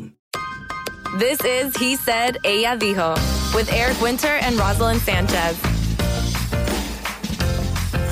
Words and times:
en 0.00 0.16
español.com. 0.16 1.18
This 1.18 1.40
is 1.44 1.76
He 1.76 1.96
Said, 1.96 2.38
Ella 2.44 2.76
Dijo, 2.78 3.16
with 3.54 3.72
Eric 3.72 4.00
Winter 4.00 4.28
and 4.28 4.56
Roselyn 4.56 4.98
Sanchez. 5.00 5.58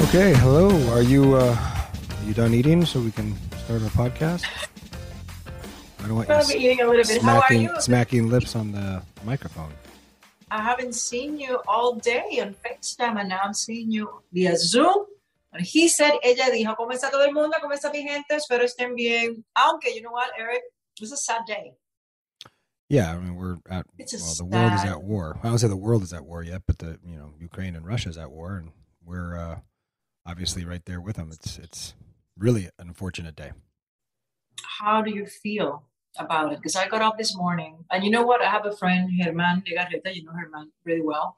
Okay, 0.08 0.32
hello. 0.34 0.70
Are 0.92 1.02
you 1.02 1.34
uh, 1.36 1.54
are 1.54 2.26
you 2.26 2.34
done 2.34 2.54
eating 2.54 2.84
so 2.84 2.98
we 3.00 3.10
can 3.10 3.34
start 3.64 3.82
our 3.82 3.90
podcast? 3.90 4.44
I 6.00 6.08
don't 6.08 6.16
want 6.16 6.28
you 6.28 6.34
I'm 6.34 6.50
eating 6.50 6.80
a 6.80 6.86
little 6.86 7.04
bit. 7.04 7.22
How 7.22 7.36
are 7.36 7.46
smacking, 7.46 7.62
you? 7.62 7.80
smacking 7.80 8.28
lips 8.30 8.56
on 8.56 8.72
the 8.72 9.02
microphone. 9.24 9.72
I 10.50 10.62
haven't 10.62 10.94
seen 10.94 11.38
you 11.38 11.60
all 11.68 11.94
day 11.96 12.40
on 12.40 12.54
FaceTime, 12.64 13.20
and 13.20 13.28
now 13.28 13.40
I'm 13.44 13.52
seeing 13.52 13.90
you 13.92 14.22
via 14.32 14.56
Zoom. 14.56 15.04
And 15.52 15.64
he 15.64 15.88
said, 15.88 16.12
ella 16.22 16.50
dijo, 16.50 16.74
¿cómo 16.76 16.92
está 16.92 17.10
todo 17.10 17.24
el 17.24 17.32
mundo? 17.32 17.56
¿Cómo 17.60 17.74
está 17.74 17.90
mi 17.92 18.02
gente? 18.02 18.34
Espero 18.34 18.64
estén 18.64 18.94
bien. 18.94 19.44
Aunque, 19.56 19.94
you 19.94 20.02
know 20.02 20.12
what, 20.12 20.30
Eric? 20.38 20.62
It 20.96 21.00
was 21.00 21.12
a 21.12 21.16
sad 21.16 21.42
day. 21.46 21.72
Yeah, 22.88 23.12
I 23.12 23.18
mean 23.18 23.36
we're 23.36 23.58
at 23.68 23.86
well, 23.98 24.34
the 24.38 24.44
world 24.44 24.72
is 24.72 24.84
at 24.84 25.02
war. 25.02 25.38
I 25.42 25.48
don't 25.48 25.58
say 25.58 25.68
the 25.68 25.76
world 25.76 26.02
is 26.02 26.12
at 26.12 26.24
war 26.24 26.42
yet, 26.42 26.62
but 26.66 26.78
the 26.78 26.98
you 27.04 27.16
know 27.16 27.34
Ukraine 27.38 27.76
and 27.76 27.86
Russia 27.86 28.08
is 28.08 28.16
at 28.16 28.30
war, 28.30 28.56
and 28.56 28.70
we're 29.04 29.36
uh, 29.36 29.58
obviously 30.24 30.64
right 30.64 30.84
there 30.86 31.00
with 31.00 31.16
them. 31.16 31.30
It's 31.30 31.58
it's 31.58 31.94
really 32.38 32.64
an 32.64 32.88
unfortunate 32.88 33.36
day. 33.36 33.52
How 34.80 35.02
do 35.02 35.10
you 35.10 35.26
feel 35.26 35.84
about 36.18 36.52
it? 36.52 36.58
Because 36.58 36.76
I 36.76 36.88
got 36.88 37.02
up 37.02 37.18
this 37.18 37.36
morning, 37.36 37.84
and 37.90 38.04
you 38.04 38.10
know 38.10 38.22
what? 38.22 38.40
I 38.40 38.48
have 38.48 38.64
a 38.64 38.74
friend, 38.74 39.10
Herman 39.22 39.64
Legarreta. 39.66 40.14
You 40.14 40.24
know 40.24 40.32
Herman 40.32 40.72
really 40.84 41.02
well. 41.02 41.36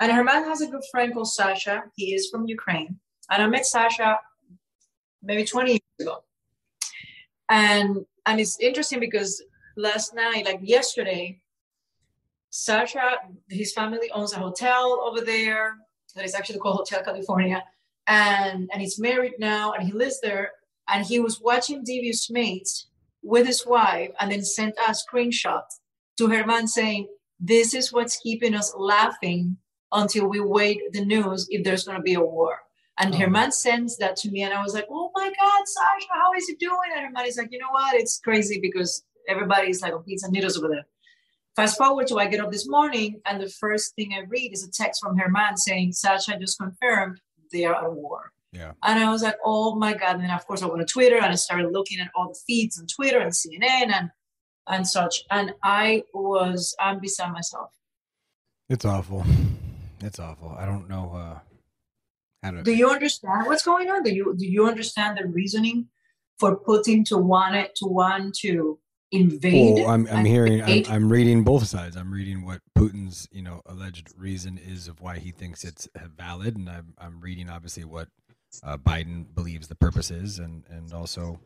And 0.00 0.10
Herman 0.10 0.44
has 0.44 0.62
a 0.62 0.66
good 0.66 0.82
friend 0.90 1.12
called 1.12 1.28
Sasha. 1.28 1.84
He 1.94 2.14
is 2.14 2.28
from 2.30 2.48
Ukraine. 2.48 2.98
And 3.30 3.42
I 3.42 3.46
met 3.46 3.66
Sasha 3.66 4.18
maybe 5.22 5.44
20 5.44 5.70
years 5.70 5.80
ago. 6.00 6.24
And 7.48 8.04
and 8.26 8.40
it's 8.40 8.58
interesting 8.58 9.00
because 9.00 9.42
last 9.76 10.14
night, 10.14 10.44
like 10.44 10.60
yesterday, 10.62 11.40
Sasha, 12.50 13.18
his 13.48 13.72
family 13.72 14.10
owns 14.12 14.32
a 14.32 14.38
hotel 14.38 15.02
over 15.04 15.20
there 15.22 15.76
that 16.14 16.24
is 16.24 16.34
actually 16.34 16.58
called 16.58 16.76
Hotel 16.76 17.02
California. 17.02 17.64
And 18.06 18.68
and 18.72 18.82
he's 18.82 18.98
married 18.98 19.34
now 19.38 19.72
and 19.72 19.86
he 19.86 19.92
lives 19.92 20.20
there. 20.20 20.50
And 20.88 21.06
he 21.06 21.20
was 21.20 21.40
watching 21.40 21.84
Devious 21.84 22.30
Maids 22.30 22.88
with 23.22 23.46
his 23.46 23.64
wife 23.66 24.10
and 24.20 24.30
then 24.30 24.44
sent 24.44 24.74
a 24.76 24.92
screenshot 24.92 25.62
to 26.18 26.26
Herman 26.28 26.66
saying, 26.66 27.08
This 27.40 27.72
is 27.74 27.92
what's 27.92 28.16
keeping 28.18 28.54
us 28.54 28.74
laughing 28.76 29.56
until 29.92 30.26
we 30.26 30.40
wait 30.40 30.80
the 30.92 31.04
news 31.04 31.46
if 31.50 31.64
there's 31.64 31.84
gonna 31.84 32.02
be 32.02 32.14
a 32.14 32.20
war. 32.20 32.58
And 32.98 33.14
Oh. 33.14 33.18
Herman 33.18 33.52
sends 33.52 33.96
that 33.98 34.16
to 34.16 34.30
me, 34.30 34.42
and 34.42 34.52
I 34.52 34.62
was 34.62 34.74
like, 34.74 34.86
"Oh 34.90 35.10
my 35.14 35.24
God, 35.40 35.62
Sasha, 35.66 36.12
how 36.12 36.32
is 36.34 36.46
he 36.46 36.54
doing?" 36.56 36.90
And 36.94 37.06
Herman 37.06 37.26
is 37.26 37.38
like, 37.38 37.50
"You 37.50 37.58
know 37.58 37.70
what? 37.70 37.94
It's 37.94 38.18
crazy 38.18 38.60
because 38.60 39.02
everybody's 39.28 39.82
like 39.82 39.92
on 39.94 40.02
pizza 40.02 40.30
noodles 40.30 40.58
over 40.58 40.68
there." 40.68 40.86
Fast 41.54 41.76
forward 41.76 42.06
to 42.06 42.18
I 42.18 42.26
get 42.26 42.40
up 42.40 42.50
this 42.50 42.68
morning, 42.68 43.20
and 43.26 43.40
the 43.40 43.48
first 43.48 43.94
thing 43.94 44.14
I 44.14 44.20
read 44.28 44.52
is 44.52 44.66
a 44.66 44.70
text 44.70 45.02
from 45.02 45.18
Herman 45.18 45.56
saying, 45.56 45.92
"Sasha 45.92 46.38
just 46.38 46.58
confirmed 46.58 47.20
they 47.52 47.64
are 47.64 47.74
at 47.74 47.92
war." 47.92 48.32
Yeah. 48.52 48.72
And 48.82 49.02
I 49.02 49.10
was 49.10 49.22
like, 49.22 49.36
"Oh 49.44 49.74
my 49.74 49.92
God!" 49.92 50.16
And 50.16 50.24
then 50.24 50.30
of 50.30 50.46
course 50.46 50.62
I 50.62 50.66
went 50.66 50.86
to 50.86 50.92
Twitter 50.92 51.16
and 51.16 51.26
I 51.26 51.34
started 51.34 51.70
looking 51.72 52.00
at 52.00 52.10
all 52.14 52.28
the 52.28 52.38
feeds 52.46 52.78
on 52.78 52.86
Twitter 52.86 53.18
and 53.18 53.32
CNN 53.32 53.92
and 53.92 54.10
and 54.68 54.86
such, 54.86 55.24
and 55.30 55.54
I 55.62 56.04
was 56.14 56.74
I'm 56.78 57.00
beside 57.00 57.32
myself. 57.32 57.70
It's 58.68 58.84
awful. 58.84 59.24
It's 60.00 60.18
awful. 60.18 60.54
I 60.58 60.66
don't 60.66 60.88
know 60.88 61.12
uh, 61.14 61.38
how 62.42 62.50
to. 62.52 62.62
Do 62.62 62.72
you 62.72 62.90
understand 62.90 63.46
what's 63.46 63.64
going 63.64 63.90
on? 63.90 64.02
Do 64.02 64.14
you 64.14 64.34
do 64.36 64.46
you 64.46 64.66
understand 64.66 65.18
the 65.18 65.26
reasoning 65.26 65.88
for 66.38 66.58
Putin 66.58 67.04
to 67.06 67.18
want 67.18 67.54
it 67.54 67.74
to 67.76 67.86
want 67.86 68.34
to 68.36 68.78
invade? 69.12 69.76
Well, 69.76 69.90
I'm 69.90 70.08
I'm 70.08 70.24
hearing 70.24 70.62
I'm. 70.62 70.84
I'm 70.88 71.12
reading 71.12 71.44
both 71.44 71.66
sides. 71.66 71.96
I'm 71.96 72.12
reading 72.12 72.44
what 72.44 72.60
Putin's 72.76 73.28
you 73.30 73.42
know 73.42 73.62
alleged 73.66 74.08
reason 74.16 74.58
is 74.58 74.88
of 74.88 75.00
why 75.00 75.18
he 75.18 75.30
thinks 75.30 75.64
it's 75.64 75.88
valid, 76.16 76.56
and 76.56 76.68
I'm 76.68 76.94
I'm 76.98 77.20
reading 77.20 77.48
obviously 77.48 77.84
what 77.84 78.08
uh, 78.62 78.76
Biden 78.76 79.26
believes 79.34 79.68
the 79.68 79.74
purpose 79.74 80.10
is, 80.10 80.38
and 80.38 80.64
and 80.68 80.92
also 80.92 81.40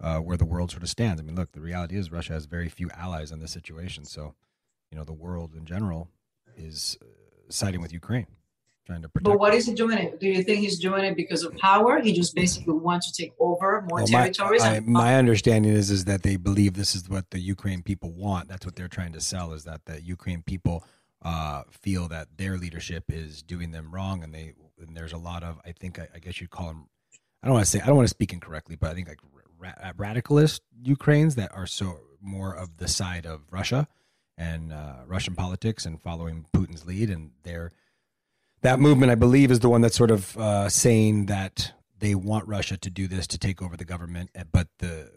uh, 0.00 0.18
where 0.18 0.36
the 0.36 0.44
world 0.44 0.70
sort 0.70 0.82
of 0.82 0.88
stands. 0.88 1.20
I 1.20 1.24
mean, 1.24 1.36
look, 1.36 1.52
the 1.52 1.60
reality 1.60 1.96
is 1.96 2.10
Russia 2.10 2.32
has 2.32 2.46
very 2.46 2.68
few 2.68 2.90
allies 2.90 3.32
in 3.32 3.40
this 3.40 3.52
situation, 3.52 4.04
so 4.04 4.34
you 4.90 4.98
know 4.98 5.04
the 5.04 5.12
world 5.12 5.54
in 5.54 5.66
general 5.66 6.08
is 6.56 6.96
uh, 7.02 7.06
siding 7.48 7.80
with 7.80 7.92
Ukraine, 7.92 8.26
trying 8.86 9.02
to 9.02 9.08
protect. 9.08 9.24
But 9.24 9.38
what 9.38 9.54
is 9.54 9.66
he 9.66 9.74
doing 9.74 9.98
it? 9.98 10.20
Do 10.20 10.26
you 10.26 10.42
think 10.42 10.60
he's 10.60 10.78
doing 10.78 11.04
it 11.04 11.16
because 11.16 11.42
of 11.44 11.56
power? 11.56 12.00
He 12.00 12.12
just 12.12 12.34
basically 12.34 12.74
wants 12.74 13.10
to 13.10 13.22
take 13.22 13.32
over 13.38 13.82
more 13.88 13.98
Well, 14.00 14.08
my, 14.08 14.30
territories. 14.30 14.62
I, 14.62 14.76
and- 14.76 14.86
my 14.86 15.16
understanding 15.16 15.72
is 15.72 15.90
is 15.90 16.04
that 16.06 16.22
they 16.22 16.36
believe 16.36 16.74
this 16.74 16.94
is 16.94 17.08
what 17.08 17.30
the 17.30 17.38
Ukraine 17.38 17.82
people 17.82 18.10
want. 18.12 18.48
That's 18.48 18.64
what 18.66 18.76
they're 18.76 18.88
trying 18.88 19.12
to 19.12 19.20
sell. 19.20 19.52
Is 19.52 19.64
that 19.64 19.84
the 19.86 20.00
Ukraine 20.02 20.42
people 20.42 20.84
uh, 21.22 21.62
feel 21.70 22.08
that 22.08 22.28
their 22.36 22.58
leadership 22.58 23.04
is 23.08 23.42
doing 23.42 23.70
them 23.70 23.92
wrong, 23.94 24.24
and 24.24 24.34
they 24.34 24.54
and 24.80 24.96
there's 24.96 25.12
a 25.12 25.18
lot 25.18 25.42
of 25.42 25.60
I 25.64 25.72
think 25.72 25.98
I, 25.98 26.08
I 26.14 26.18
guess 26.18 26.40
you'd 26.40 26.50
call 26.50 26.66
them. 26.68 26.88
I 27.42 27.46
don't 27.46 27.54
want 27.54 27.64
to 27.64 27.70
say 27.70 27.80
I 27.80 27.86
don't 27.86 27.96
want 27.96 28.06
to 28.06 28.14
speak 28.14 28.32
incorrectly, 28.32 28.76
but 28.76 28.90
I 28.90 28.94
think 28.94 29.08
like 29.08 29.20
ra- 29.58 29.92
radicalist 29.96 30.60
Ukraines 30.82 31.34
that 31.36 31.52
are 31.54 31.66
so 31.66 31.98
more 32.20 32.54
of 32.54 32.76
the 32.78 32.88
side 32.88 33.26
of 33.26 33.42
Russia 33.50 33.88
and 34.38 34.72
uh, 34.72 34.96
Russian 35.06 35.34
politics 35.34 35.84
and 35.86 36.00
following 36.00 36.46
Putin's 36.54 36.86
lead, 36.86 37.10
and 37.10 37.32
they're 37.42 37.70
that 38.62 38.80
movement, 38.80 39.12
I 39.12 39.16
believe, 39.16 39.50
is 39.50 39.60
the 39.60 39.68
one 39.68 39.80
that's 39.80 39.96
sort 39.96 40.10
of 40.10 40.36
uh, 40.36 40.68
saying 40.68 41.26
that 41.26 41.72
they 41.98 42.14
want 42.14 42.48
Russia 42.48 42.76
to 42.76 42.90
do 42.90 43.06
this 43.06 43.26
to 43.28 43.38
take 43.38 43.62
over 43.62 43.76
the 43.76 43.84
government, 43.84 44.30
eh, 44.34 44.44
but 44.50 44.68
the 44.78 45.10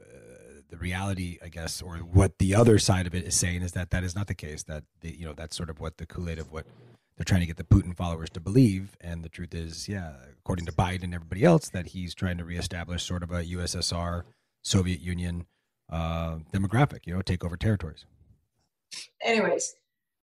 the 0.69 0.77
reality, 0.77 1.37
I 1.43 1.47
guess, 1.47 1.81
or 1.81 1.97
what 1.97 2.37
the 2.37 2.55
other 2.55 2.79
side 2.79 3.07
of 3.07 3.15
it 3.15 3.23
is 3.23 3.35
saying 3.35 3.61
is 3.61 3.71
that 3.73 3.91
that 3.91 4.03
is 4.03 4.15
not 4.15 4.27
the 4.27 4.33
case. 4.33 4.63
That 4.63 4.83
the, 5.01 5.17
you 5.17 5.25
know 5.25 5.33
that's 5.33 5.55
sort 5.55 5.69
of 5.69 5.79
what 5.79 5.97
the 5.97 6.05
Kool 6.05 6.29
Aid 6.29 6.39
of 6.39 6.51
what 6.51 6.65
they're 7.15 7.23
trying 7.23 7.41
to 7.41 7.45
get 7.45 7.57
the 7.57 7.63
Putin 7.63 7.95
followers 7.95 8.29
to 8.31 8.39
believe. 8.39 8.97
And 8.99 9.23
the 9.23 9.29
truth 9.29 9.53
is, 9.53 9.87
yeah, 9.87 10.13
according 10.39 10.65
to 10.65 10.71
Biden 10.71 11.03
and 11.03 11.13
everybody 11.13 11.43
else, 11.43 11.69
that 11.69 11.87
he's 11.87 12.13
trying 12.13 12.37
to 12.37 12.45
reestablish 12.45 13.03
sort 13.03 13.23
of 13.23 13.31
a 13.31 13.43
USSR, 13.43 14.23
Soviet 14.63 14.99
Union 14.99 15.45
uh, 15.89 16.39
demographic, 16.51 17.05
you 17.05 17.13
know, 17.13 17.21
take 17.21 17.43
over 17.43 17.55
territories. 17.55 18.05
Anyways, 19.23 19.75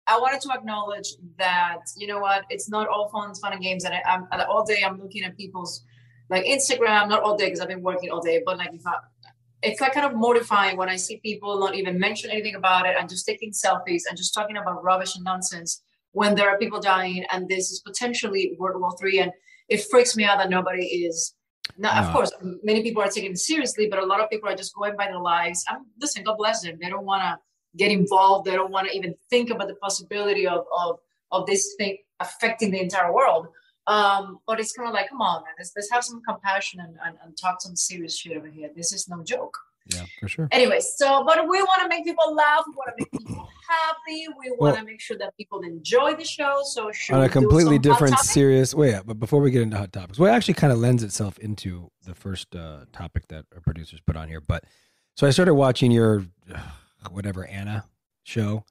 I 0.06 0.18
wanted 0.18 0.40
to 0.42 0.50
acknowledge 0.52 1.08
that 1.38 1.80
you 1.96 2.06
know 2.06 2.18
what, 2.18 2.44
it's 2.50 2.68
not 2.68 2.88
all 2.88 3.08
fun, 3.08 3.34
fun 3.34 3.52
and 3.52 3.62
games, 3.62 3.84
and 3.84 3.94
I, 3.94 4.02
I'm 4.06 4.26
all 4.48 4.64
day 4.64 4.82
I'm 4.84 5.00
looking 5.00 5.22
at 5.24 5.36
people's 5.36 5.84
like 6.28 6.44
Instagram, 6.44 7.08
not 7.08 7.22
all 7.22 7.36
day 7.36 7.46
because 7.46 7.60
I've 7.60 7.68
been 7.68 7.82
working 7.82 8.10
all 8.10 8.20
day, 8.20 8.42
but 8.44 8.56
like 8.58 8.72
if 8.72 8.86
I, 8.86 8.94
it's 9.62 9.80
like 9.80 9.94
kind 9.94 10.06
of 10.06 10.14
mortifying 10.14 10.76
when 10.76 10.88
I 10.88 10.96
see 10.96 11.18
people 11.18 11.60
not 11.60 11.74
even 11.74 11.98
mention 11.98 12.30
anything 12.30 12.54
about 12.54 12.86
it 12.86 12.96
and 12.98 13.08
just 13.08 13.26
taking 13.26 13.52
selfies 13.52 14.02
and 14.08 14.16
just 14.16 14.34
talking 14.34 14.56
about 14.56 14.82
rubbish 14.82 15.14
and 15.14 15.24
nonsense 15.24 15.82
when 16.12 16.34
there 16.34 16.48
are 16.48 16.58
people 16.58 16.80
dying 16.80 17.24
and 17.30 17.48
this 17.48 17.70
is 17.70 17.80
potentially 17.80 18.56
World 18.58 18.80
War 18.80 18.92
Three. 18.98 19.20
And 19.20 19.30
it 19.68 19.84
freaks 19.90 20.16
me 20.16 20.24
out 20.24 20.38
that 20.38 20.50
nobody 20.50 20.84
is. 20.84 21.34
Now, 21.78 21.94
no. 21.94 22.06
of 22.06 22.12
course, 22.12 22.32
many 22.62 22.82
people 22.82 23.02
are 23.02 23.08
taking 23.08 23.32
it 23.32 23.38
seriously, 23.38 23.88
but 23.88 23.98
a 23.98 24.04
lot 24.06 24.20
of 24.20 24.28
people 24.28 24.48
are 24.48 24.56
just 24.56 24.74
going 24.74 24.96
by 24.96 25.06
their 25.06 25.20
lives. 25.20 25.64
I'm 25.68 25.86
listen, 26.00 26.24
God 26.24 26.36
bless 26.38 26.62
them. 26.62 26.78
They 26.80 26.88
don't 26.88 27.04
want 27.04 27.22
to 27.22 27.38
get 27.76 27.90
involved. 27.90 28.46
They 28.46 28.52
don't 28.52 28.70
want 28.70 28.88
to 28.88 28.96
even 28.96 29.14
think 29.30 29.50
about 29.50 29.68
the 29.68 29.74
possibility 29.76 30.46
of 30.46 30.64
of 30.76 30.98
of 31.30 31.46
this 31.46 31.74
thing 31.78 31.98
affecting 32.20 32.70
the 32.70 32.80
entire 32.80 33.12
world. 33.12 33.48
Um, 33.86 34.38
but 34.46 34.60
it's 34.60 34.72
kind 34.72 34.88
of 34.88 34.94
like, 34.94 35.08
come 35.08 35.20
on, 35.20 35.42
man, 35.42 35.54
let's, 35.58 35.72
let's 35.74 35.90
have 35.90 36.04
some 36.04 36.22
compassion 36.22 36.78
and, 36.78 36.96
and, 37.04 37.16
and 37.24 37.36
talk 37.36 37.60
some 37.60 37.74
serious 37.74 38.16
shit 38.16 38.36
over 38.36 38.46
here. 38.46 38.70
This 38.76 38.92
is 38.92 39.08
no 39.08 39.24
joke. 39.24 39.58
Yeah, 39.92 40.04
for 40.20 40.28
sure. 40.28 40.48
Anyway, 40.52 40.78
so 40.78 41.24
but 41.24 41.42
we 41.48 41.60
want 41.60 41.82
to 41.82 41.88
make 41.88 42.04
people 42.04 42.34
laugh. 42.34 42.62
We 42.68 42.74
want 42.74 42.96
to 42.96 43.04
make 43.04 43.10
people 43.10 43.48
happy. 43.68 44.26
We 44.38 44.50
want 44.50 44.76
to 44.76 44.80
well, 44.80 44.84
make 44.84 45.00
sure 45.00 45.18
that 45.18 45.36
people 45.36 45.62
enjoy 45.62 46.14
the 46.14 46.24
show. 46.24 46.60
So 46.64 46.92
on 47.10 47.22
a 47.24 47.28
completely 47.28 47.80
different, 47.80 48.16
serious 48.20 48.74
way. 48.74 49.00
But 49.04 49.18
before 49.18 49.40
we 49.40 49.50
get 49.50 49.62
into 49.62 49.76
hot 49.76 49.92
topics, 49.92 50.20
well, 50.20 50.32
it 50.32 50.36
actually 50.36 50.54
kind 50.54 50.72
of 50.72 50.78
lends 50.78 51.02
itself 51.02 51.36
into 51.38 51.90
the 52.04 52.14
first 52.14 52.54
uh, 52.54 52.84
topic 52.92 53.26
that 53.28 53.46
our 53.52 53.60
producers 53.60 54.00
put 54.06 54.16
on 54.16 54.28
here. 54.28 54.40
But 54.40 54.62
so 55.16 55.26
I 55.26 55.30
started 55.30 55.54
watching 55.54 55.90
your 55.90 56.26
uh, 56.54 56.60
whatever 57.10 57.46
Anna 57.46 57.84
show. 58.22 58.64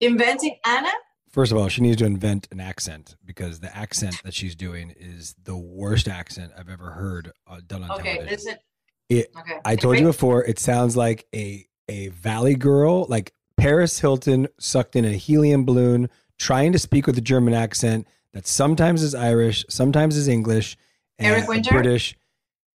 Inventing 0.00 0.58
Anna. 0.64 0.90
First 1.30 1.52
of 1.52 1.58
all, 1.58 1.68
she 1.68 1.82
needs 1.82 1.98
to 1.98 2.06
invent 2.06 2.48
an 2.50 2.60
accent 2.60 3.16
because 3.24 3.60
the 3.60 3.74
accent 3.76 4.22
that 4.24 4.32
she's 4.32 4.54
doing 4.54 4.94
is 4.96 5.34
the 5.44 5.56
worst 5.56 6.08
accent 6.08 6.52
I've 6.58 6.70
ever 6.70 6.90
heard 6.90 7.32
uh, 7.46 7.60
done 7.66 7.84
on 7.84 7.90
okay, 7.92 8.14
television. 8.14 8.38
Is 8.38 8.46
it? 8.46 8.62
It, 9.08 9.30
okay. 9.38 9.58
I 9.64 9.76
told 9.76 9.98
you 9.98 10.04
before. 10.04 10.44
It 10.44 10.58
sounds 10.58 10.96
like 10.96 11.26
a 11.34 11.66
a 11.88 12.08
valley 12.08 12.54
girl, 12.54 13.06
like 13.08 13.32
Paris 13.56 13.98
Hilton, 13.98 14.48
sucked 14.58 14.96
in 14.96 15.04
a 15.04 15.12
helium 15.12 15.64
balloon, 15.64 16.08
trying 16.38 16.72
to 16.72 16.78
speak 16.78 17.06
with 17.06 17.16
a 17.18 17.22
German 17.22 17.54
accent 17.54 18.06
that 18.32 18.46
sometimes 18.46 19.02
is 19.02 19.14
Irish, 19.14 19.64
sometimes 19.68 20.16
is 20.16 20.28
English, 20.28 20.76
Eric 21.18 21.48
Winter, 21.48 21.70
British. 21.70 22.16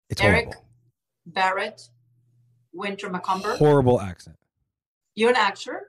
It's 0.09 0.21
Eric 0.21 0.45
horrible. 0.45 0.65
Barrett, 1.25 1.89
Winter 2.73 3.09
Macomber. 3.09 3.55
Horrible 3.55 3.99
accent. 4.01 4.37
You're 5.15 5.31
an 5.31 5.35
actor. 5.35 5.87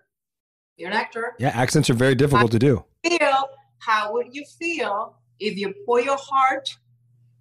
You're 0.76 0.90
an 0.90 0.96
actor. 0.96 1.34
Yeah, 1.38 1.48
accents 1.48 1.90
are 1.90 1.94
very 1.94 2.14
difficult 2.14 2.52
how 2.52 2.58
to 2.58 2.58
do. 2.58 2.84
Feel 3.04 3.48
how 3.78 4.12
would 4.12 4.34
you 4.34 4.44
feel 4.58 5.16
if 5.38 5.56
you 5.56 5.74
pour 5.86 6.00
your 6.00 6.18
heart, 6.18 6.76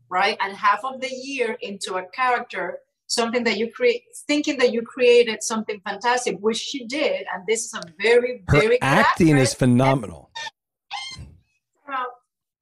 right, 0.10 0.38
and 0.42 0.56
half 0.56 0.84
of 0.84 1.02
the 1.02 1.10
year 1.10 1.58
into 1.62 1.96
a 1.96 2.04
character, 2.14 2.80
something 3.08 3.44
that 3.44 3.58
you 3.58 3.72
create, 3.72 4.04
thinking 4.28 4.58
that 4.58 4.72
you 4.74 4.82
created 4.82 5.42
something 5.44 5.82
fantastic, 5.86 6.38
which 6.40 6.58
she 6.58 6.86
did, 6.86 7.26
and 7.34 7.46
this 7.48 7.66
is 7.66 7.74
a 7.74 7.82
very, 8.02 8.44
Her 8.48 8.60
very 8.60 8.82
acting 8.82 9.38
is 9.38 9.54
phenomenal. 9.54 10.32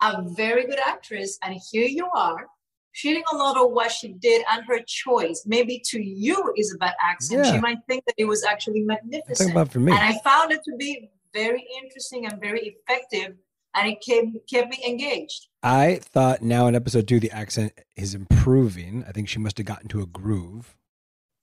A 0.02 0.22
very 0.22 0.66
good 0.66 0.80
actress, 0.80 1.38
and 1.44 1.60
here 1.72 1.86
you 1.86 2.08
are 2.16 2.48
she 2.92 3.14
didn't 3.14 3.26
a 3.32 3.38
lot 3.38 3.58
of 3.58 3.72
what 3.72 3.92
she 3.92 4.14
did 4.14 4.44
and 4.52 4.64
her 4.66 4.80
choice. 4.86 5.44
Maybe 5.46 5.82
to 5.86 6.02
you 6.02 6.54
is 6.58 6.74
a 6.74 6.78
bad 6.78 6.96
accent. 7.02 7.46
Yeah. 7.46 7.54
She 7.54 7.60
might 7.60 7.78
think 7.88 8.06
that 8.06 8.16
it 8.18 8.26
was 8.26 8.44
actually 8.44 8.82
magnificent. 8.82 9.38
Think 9.38 9.52
about 9.52 9.72
for 9.72 9.80
me. 9.80 9.92
And 9.92 10.02
I 10.02 10.18
found 10.24 10.52
it 10.52 10.62
to 10.66 10.76
be 10.78 11.10
very 11.34 11.66
interesting 11.82 12.26
and 12.26 12.40
very 12.42 12.76
effective, 12.88 13.36
and 13.76 13.88
it 13.88 14.04
kept 14.06 14.50
kept 14.50 14.70
me 14.70 14.84
engaged. 14.88 15.48
I 15.62 16.00
thought 16.02 16.42
now 16.42 16.68
in 16.68 16.76
episode 16.76 17.08
two 17.08 17.20
the 17.20 17.32
accent 17.32 17.74
is 17.96 18.16
improving. 18.16 19.06
I 19.08 19.12
think 19.12 19.30
she 19.30 19.40
must 19.40 19.58
have 19.58 19.68
gotten 19.68 19.88
to 19.90 20.02
a 20.02 20.06
groove. 20.06 20.76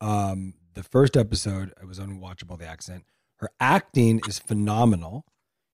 Um, 0.01 0.55
the 0.75 0.83
first 0.83 1.17
episode 1.17 1.73
it 1.81 1.87
was 1.87 1.99
unwatchable. 1.99 2.59
The 2.59 2.67
accent. 2.67 3.05
Her 3.37 3.51
acting 3.61 4.21
is 4.27 4.39
phenomenal. 4.39 5.25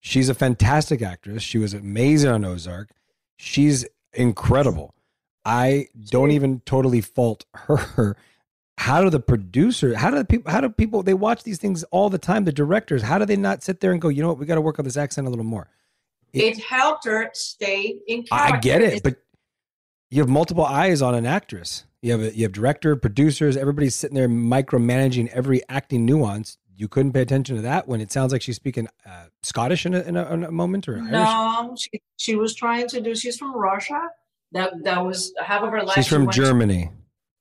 She's 0.01 0.29
a 0.29 0.35
fantastic 0.35 1.01
actress. 1.01 1.45
She 1.45 1.59
was 1.59 1.75
amazing 1.75 2.31
on 2.31 2.45
Ozark. 2.45 2.91
She's 3.37 3.87
incredible. 4.13 4.95
I 5.45 5.89
don't 6.11 6.31
even 6.31 6.61
totally 6.67 7.01
fault 7.01 7.45
her. 7.55 8.17
How 8.79 9.03
do 9.03 9.11
the 9.11 9.21
producer, 9.21 9.95
how 9.95 10.11
do 10.11 10.17
the 10.17 10.25
people, 10.25 10.51
how 10.51 10.61
do 10.61 10.69
people, 10.69 11.03
they 11.03 11.15
watch 11.15 11.45
these 11.45 11.59
things 11.59 11.85
all 11.85 12.11
the 12.11 12.19
time, 12.19 12.45
the 12.45 12.53
directors, 12.53 13.03
how 13.03 13.19
do 13.19 13.27
they 13.27 13.37
not 13.37 13.63
sit 13.63 13.81
there 13.81 13.93
and 13.93 14.01
go, 14.01 14.09
you 14.09 14.23
know 14.23 14.29
what, 14.29 14.39
we 14.39 14.47
got 14.47 14.57
to 14.57 14.61
work 14.61 14.79
on 14.79 14.85
this 14.85 14.97
accent 14.97 15.27
a 15.27 15.31
little 15.31 15.45
more? 15.45 15.69
It, 16.33 16.57
it 16.57 16.65
helped 16.65 17.05
her 17.05 17.31
stay 17.35 17.99
in 18.07 18.25
character. 18.25 18.57
I 18.57 18.61
get 18.61 18.83
it, 18.83 19.03
but 19.03 19.17
you 20.11 20.21
have 20.21 20.29
multiple 20.29 20.65
eyes 20.65 21.03
on 21.03 21.15
an 21.15 21.27
actress. 21.27 21.85
You 22.01 22.13
have 22.13 22.21
a, 22.23 22.37
you 22.37 22.45
have 22.45 22.53
director, 22.53 22.97
producers, 22.97 23.57
everybody's 23.57 23.95
sitting 23.95 24.17
there 24.17 24.29
micromanaging 24.29 25.29
every 25.29 25.61
acting 25.69 26.05
nuance. 26.05 26.57
You 26.75 26.89
couldn't 26.89 27.13
pay 27.13 27.21
attention 27.21 27.57
to 27.57 27.63
that 27.63 27.87
when 27.87 28.01
it 28.01 28.11
sounds 28.11 28.33
like 28.33 28.43
she's 28.43 28.57
speaking 28.57 28.89
uh, 29.07 29.27
Scottish 29.43 29.87
in 29.87 29.95
a, 29.95 30.01
in 30.01 30.17
a, 30.17 30.33
in 30.33 30.45
a 30.45 30.51
moment 30.51 30.89
or 30.89 30.97
no, 31.01 31.77
she, 31.79 32.03
she 32.17 32.35
was 32.35 32.55
trying 32.55 32.89
to 32.89 33.01
do. 33.01 33.15
She's 33.15 33.37
from 33.37 33.55
Russia 33.55 34.09
that 34.53 34.85
that 34.85 35.05
was 35.05 35.33
half 35.43 35.63
of 35.63 35.71
her 35.71 35.83
life. 35.83 35.95
She's 35.95 36.07
from 36.07 36.31
she 36.31 36.41
Germany. 36.41 36.91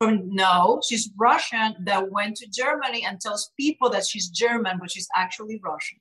To, 0.01 0.07
from 0.07 0.33
no, 0.33 0.81
she's 0.87 1.09
Russian 1.17 1.75
that 1.85 2.11
went 2.11 2.37
to 2.37 2.47
Germany 2.49 3.05
and 3.05 3.19
tells 3.19 3.51
people 3.59 3.89
that 3.91 4.05
she's 4.05 4.29
German, 4.29 4.77
but 4.79 4.91
she's 4.91 5.07
actually 5.15 5.59
Russian. 5.63 5.99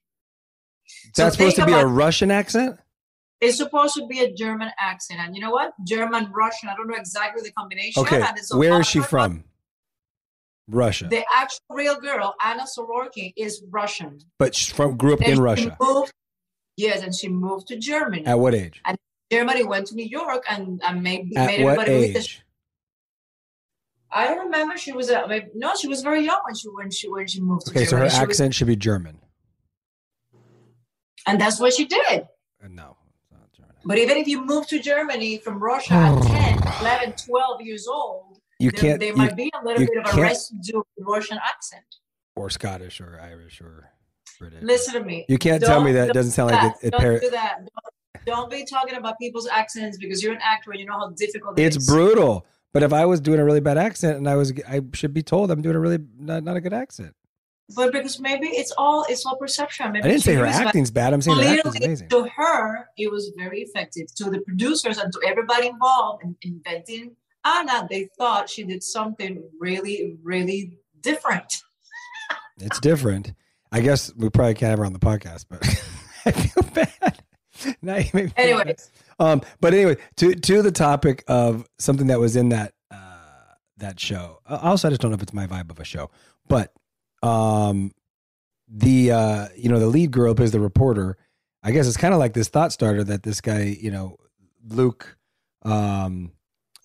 That's 1.14 1.36
so 1.36 1.50
supposed 1.50 1.56
to 1.56 1.66
be 1.66 1.72
a 1.72 1.86
Russian 1.86 2.30
accent. 2.30 2.78
It's 3.40 3.56
supposed 3.56 3.94
to 3.94 4.06
be 4.06 4.20
a 4.20 4.32
German 4.32 4.70
accent, 4.78 5.20
and 5.20 5.34
you 5.34 5.40
know 5.40 5.50
what? 5.50 5.72
German 5.86 6.30
Russian. 6.32 6.68
I 6.68 6.76
don't 6.76 6.88
know 6.88 6.96
exactly 6.96 7.42
the 7.42 7.52
combination. 7.52 8.02
Okay, 8.02 8.22
where 8.52 8.80
is 8.80 8.86
she 8.86 9.00
from? 9.00 9.44
Russia. 10.68 11.08
The 11.10 11.24
actual 11.34 11.60
real 11.70 12.00
girl, 12.00 12.34
Anna 12.40 12.64
Sorokin, 12.64 13.32
is 13.36 13.62
Russian. 13.70 14.18
But 14.38 14.54
she's 14.54 14.72
from 14.72 14.96
grew 14.96 15.14
up 15.14 15.20
and 15.20 15.32
in 15.32 15.40
Russia. 15.40 15.76
Moved, 15.80 16.12
yes, 16.76 17.02
and 17.02 17.14
she 17.14 17.28
moved 17.28 17.68
to 17.68 17.76
Germany. 17.76 18.26
At 18.26 18.38
what 18.38 18.54
age? 18.54 18.80
And 18.84 18.96
Germany 19.30 19.64
went 19.64 19.86
to 19.88 19.94
New 19.94 20.06
York 20.06 20.44
and, 20.50 20.80
and 20.84 21.02
made, 21.02 21.32
At 21.37 21.46
made 21.46 21.64
what 21.64 21.88
everybody 21.88 22.18
age? 22.18 22.42
I 24.12 24.26
don't 24.26 24.38
remember. 24.46 24.76
She 24.76 24.92
was 24.92 25.08
a, 25.08 25.46
no, 25.54 25.72
she 25.80 25.87
was 25.87 26.02
very 26.02 26.25
young 26.25 26.40
when 26.44 26.54
she 26.54 26.68
when 26.68 26.90
she 26.90 27.08
when 27.08 27.28
she 27.28 27.40
moved 27.40 27.66
to 27.66 27.70
okay, 27.70 27.84
Germany. 27.87 28.10
so 28.10 28.16
her 28.16 28.20
she 28.20 28.28
accent 28.28 28.49
was, 28.49 28.56
should 28.56 28.66
be 28.66 28.75
German. 28.75 29.18
And 31.26 31.40
that's 31.40 31.60
what 31.60 31.72
she 31.75 31.84
did. 31.84 32.26
Uh, 32.62 32.68
no, 32.68 32.96
not 33.30 33.52
German. 33.52 33.76
But 33.84 33.99
even 33.99 34.16
if 34.16 34.26
you 34.26 34.44
move 34.44 34.66
to 34.68 34.80
Germany 34.80 35.38
from 35.38 35.62
Russia 35.62 35.92
at 35.94 36.22
10, 36.60 36.80
11, 36.80 37.14
12 37.25 37.60
years 37.60 37.87
old, 37.87 38.38
you 38.58 38.72
there, 38.72 38.80
can't. 38.80 39.00
there 39.00 39.10
you, 39.10 39.16
might 39.16 39.37
be 39.37 39.50
a 39.54 39.64
little 39.64 39.87
bit 39.87 40.04
of 40.04 40.18
a 40.18 40.20
residue 40.20 40.80
of 40.80 40.84
Russian 40.99 41.38
accent. 41.44 41.84
or 42.34 42.50
Scottish 42.50 43.00
or 43.00 43.20
Irish 43.22 43.60
or 43.60 43.90
British. 44.40 44.62
Listen 44.62 44.94
to 44.94 45.04
me. 45.04 45.25
You 45.28 45.38
can't 45.38 45.62
tell 45.62 45.84
me 45.84 45.92
that 45.92 46.08
it 46.08 46.14
doesn't 46.14 46.32
sound 46.32 46.50
do 46.50 46.56
like 46.56 46.72
it. 46.82 46.87
it 46.88 46.90
Don't 46.90 47.00
par- 47.00 47.18
do 47.20 47.30
that. 47.30 47.58
Don't, 47.58 47.94
don't 48.26 48.50
be 48.50 48.64
talking 48.64 48.94
about 48.96 49.18
people's 49.18 49.48
accents 49.48 49.98
because 49.98 50.22
you're 50.22 50.32
an 50.32 50.40
actor 50.42 50.70
and 50.70 50.80
you 50.80 50.86
know 50.86 50.98
how 50.98 51.10
difficult 51.10 51.58
it 51.58 51.64
it's 51.64 51.76
is. 51.76 51.86
brutal. 51.86 52.46
But 52.72 52.82
if 52.82 52.92
I 52.92 53.04
was 53.04 53.20
doing 53.20 53.40
a 53.40 53.44
really 53.44 53.60
bad 53.60 53.78
accent 53.78 54.16
and 54.18 54.28
I 54.28 54.36
was, 54.36 54.52
I 54.68 54.80
should 54.94 55.12
be 55.12 55.22
told 55.22 55.50
I'm 55.50 55.62
doing 55.62 55.76
a 55.76 55.80
really 55.80 55.98
not, 56.18 56.44
not 56.44 56.56
a 56.56 56.60
good 56.60 56.72
accent. 56.72 57.14
But 57.74 57.92
because 57.92 58.18
maybe 58.18 58.48
it's 58.48 58.72
all 58.76 59.04
it's 59.08 59.24
all 59.24 59.36
perception. 59.36 59.92
Maybe 59.92 60.04
I 60.04 60.08
didn't 60.08 60.22
say 60.22 60.34
her 60.34 60.44
was 60.44 60.56
bad. 60.56 60.66
acting's 60.66 60.90
bad. 60.90 61.12
I'm 61.12 61.22
saying 61.22 61.38
her 61.38 61.44
acting's 61.44 61.76
amazing. 61.76 62.08
To 62.08 62.28
her, 62.36 62.88
it 62.96 63.10
was 63.10 63.32
very 63.36 63.60
effective. 63.60 64.12
To 64.16 64.24
the 64.24 64.40
producers 64.40 64.98
and 64.98 65.12
to 65.12 65.20
everybody 65.24 65.68
involved 65.68 66.24
in 66.24 66.36
inventing 66.42 67.14
Anna, 67.44 67.86
they 67.88 68.08
thought 68.18 68.50
she 68.50 68.64
did 68.64 68.82
something 68.82 69.42
really, 69.58 70.16
really 70.22 70.78
different. 71.00 71.62
It's 72.58 72.80
different. 72.80 73.32
I 73.72 73.80
guess 73.80 74.12
we 74.16 74.28
probably 74.30 74.54
can't 74.54 74.70
have 74.70 74.78
her 74.80 74.84
on 74.84 74.92
the 74.92 74.98
podcast, 74.98 75.46
but 75.48 75.62
I 76.26 76.32
feel 76.32 76.70
bad. 76.72 77.22
Now 77.83 77.97
you 77.97 78.11
made 78.12 78.25
me 78.26 78.29
feel. 78.31 78.59
Anyways, 78.61 78.90
Um, 79.19 79.43
but 79.61 79.75
anyway, 79.75 79.97
to 80.17 80.35
to 80.35 80.62
the 80.62 80.73
topic 80.73 81.25
of 81.29 81.67
something 81.79 82.07
that 82.09 82.21
was 82.21 82.37
in 82.37 82.49
that 82.50 82.73
uh, 82.90 83.55
that 83.79 83.99
show. 84.00 84.40
Uh, 84.47 84.59
Also, 84.62 84.88
I 84.88 84.90
just 84.90 85.00
don't 85.00 85.11
know 85.11 85.17
if 85.17 85.23
it's 85.23 85.33
my 85.35 85.47
vibe 85.47 85.71
of 85.71 85.79
a 85.81 85.85
show, 85.85 86.11
but 86.49 86.73
um, 87.23 87.93
the 88.69 89.12
uh, 89.12 89.49
you 89.57 89.69
know 89.69 89.79
the 89.79 89.87
lead 89.87 90.11
girl 90.11 90.35
plays 90.35 90.52
the 90.52 90.61
reporter. 90.61 91.17
I 91.62 91.73
guess 91.73 91.87
it's 91.87 91.97
kind 91.99 92.14
of 92.14 92.21
like 92.21 92.33
this 92.33 92.49
thought 92.49 92.73
starter 92.73 93.05
that 93.05 93.23
this 93.23 93.43
guy, 93.43 93.76
you 93.79 93.90
know, 93.90 94.17
Luke, 94.67 95.19
um, 95.62 96.33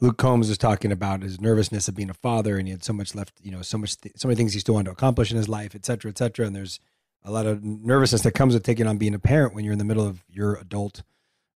Luke 0.02 0.18
Combs 0.18 0.50
was 0.50 0.58
talking 0.58 0.92
about 0.92 1.22
his 1.22 1.40
nervousness 1.40 1.88
of 1.88 1.96
being 1.96 2.10
a 2.10 2.14
father, 2.14 2.58
and 2.58 2.68
he 2.68 2.72
had 2.72 2.84
so 2.84 2.92
much 2.92 3.16
left, 3.16 3.40
you 3.42 3.52
know, 3.52 3.62
so 3.62 3.78
much, 3.78 3.96
th- 4.02 4.16
so 4.18 4.28
many 4.28 4.36
things 4.36 4.52
he 4.54 4.60
still 4.60 4.74
wanted 4.74 4.88
to 4.88 4.92
accomplish 4.92 5.32
in 5.32 5.38
his 5.38 5.48
life, 5.48 5.74
et 5.76 5.86
cetera, 5.86 6.12
et 6.12 6.18
cetera. 6.18 6.46
And 6.46 6.54
there's 6.54 6.82
a 7.24 7.32
lot 7.32 7.46
of 7.46 7.64
nervousness 7.64 8.22
that 8.22 8.34
comes 8.34 8.54
with 8.54 8.64
taking 8.64 8.88
on 8.88 8.98
being 8.98 9.16
a 9.16 9.20
parent 9.20 9.56
when 9.56 9.64
you're 9.64 9.74
in 9.74 9.80
the 9.80 9.86
middle 9.86 10.06
of 10.06 10.24
your 10.30 10.56
adult, 10.56 11.04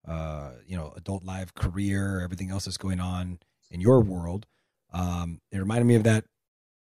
uh, 0.08 0.52
you 0.66 0.76
know, 0.76 0.94
adult 0.96 1.24
life, 1.24 1.54
career, 1.54 2.22
everything 2.22 2.50
else 2.50 2.66
that's 2.66 2.78
going 2.78 3.00
on 3.00 3.40
in 3.70 3.82
your 3.82 4.02
world. 4.02 4.46
Um, 4.92 5.42
it 5.52 5.60
reminded 5.60 5.86
me 5.86 5.96
of 5.96 6.04
that 6.04 6.26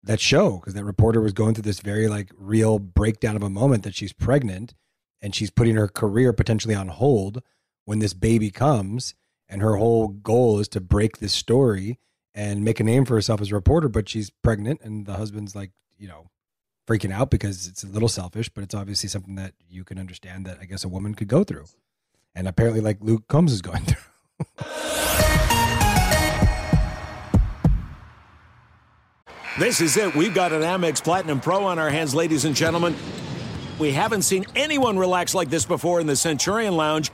that 0.04 0.20
show 0.20 0.58
because 0.58 0.74
that 0.74 0.84
reporter 0.84 1.22
was 1.22 1.34
going 1.34 1.54
through 1.54 1.64
this 1.64 1.80
very 1.80 2.08
like 2.08 2.32
real 2.38 2.80
breakdown 2.80 3.36
of 3.36 3.44
a 3.44 3.50
moment 3.50 3.84
that 3.84 3.96
she's 3.96 4.14
pregnant 4.14 4.74
and 5.22 5.36
she's 5.36 5.52
putting 5.52 5.76
her 5.76 5.88
career 5.88 6.34
potentially 6.34 6.74
on 6.74 6.88
hold 6.88 7.44
when 7.86 8.00
this 8.00 8.14
baby 8.14 8.50
comes 8.50 9.14
and 9.48 9.62
her 9.62 9.76
whole 9.76 10.08
goal 10.08 10.60
is 10.60 10.68
to 10.70 10.82
break 10.82 11.18
this 11.18 11.34
story 11.34 12.00
and 12.34 12.64
make 12.64 12.80
a 12.80 12.84
name 12.84 13.06
for 13.06 13.14
herself 13.14 13.42
as 13.42 13.52
a 13.52 13.56
reporter 13.56 13.88
but 13.88 14.10
she's 14.10 14.30
pregnant 14.30 14.82
and 14.82 15.06
the 15.06 15.14
husband's 15.14 15.56
like 15.56 15.72
you 15.98 16.08
know 16.08 16.30
freaking 16.88 17.12
out 17.12 17.30
because 17.30 17.68
it's 17.68 17.84
a 17.84 17.88
little 17.88 18.10
selfish 18.10 18.50
but 18.50 18.64
it's 18.64 18.76
obviously 18.76 19.08
something 19.08 19.36
that 19.36 19.54
you 19.70 19.84
can 19.84 19.98
understand 20.00 20.46
that 20.46 20.58
i 20.60 20.66
guess 20.66 20.84
a 20.84 20.90
woman 20.90 21.14
could 21.14 21.28
go 21.28 21.44
through 21.44 21.66
and 22.36 22.48
apparently 22.48 22.82
like 22.82 22.98
luke 23.02 23.28
combs 23.28 23.54
is 23.54 23.62
going 23.62 23.84
through 23.86 24.02
This 29.60 29.82
is 29.82 29.98
it. 29.98 30.16
We've 30.16 30.34
got 30.34 30.54
an 30.54 30.62
Amex 30.62 31.04
Platinum 31.04 31.42
Pro 31.42 31.66
on 31.66 31.78
our 31.78 31.90
hands, 31.90 32.16
ladies 32.16 32.46
and 32.46 32.56
gentlemen. 32.56 32.96
We 33.80 33.92
haven't 33.92 34.22
seen 34.22 34.46
anyone 34.56 34.98
relax 34.98 35.36
like 35.36 35.50
this 35.50 35.66
before 35.66 36.00
in 36.00 36.08
the 36.08 36.16
Centurion 36.16 36.78
Lounge. 36.78 37.12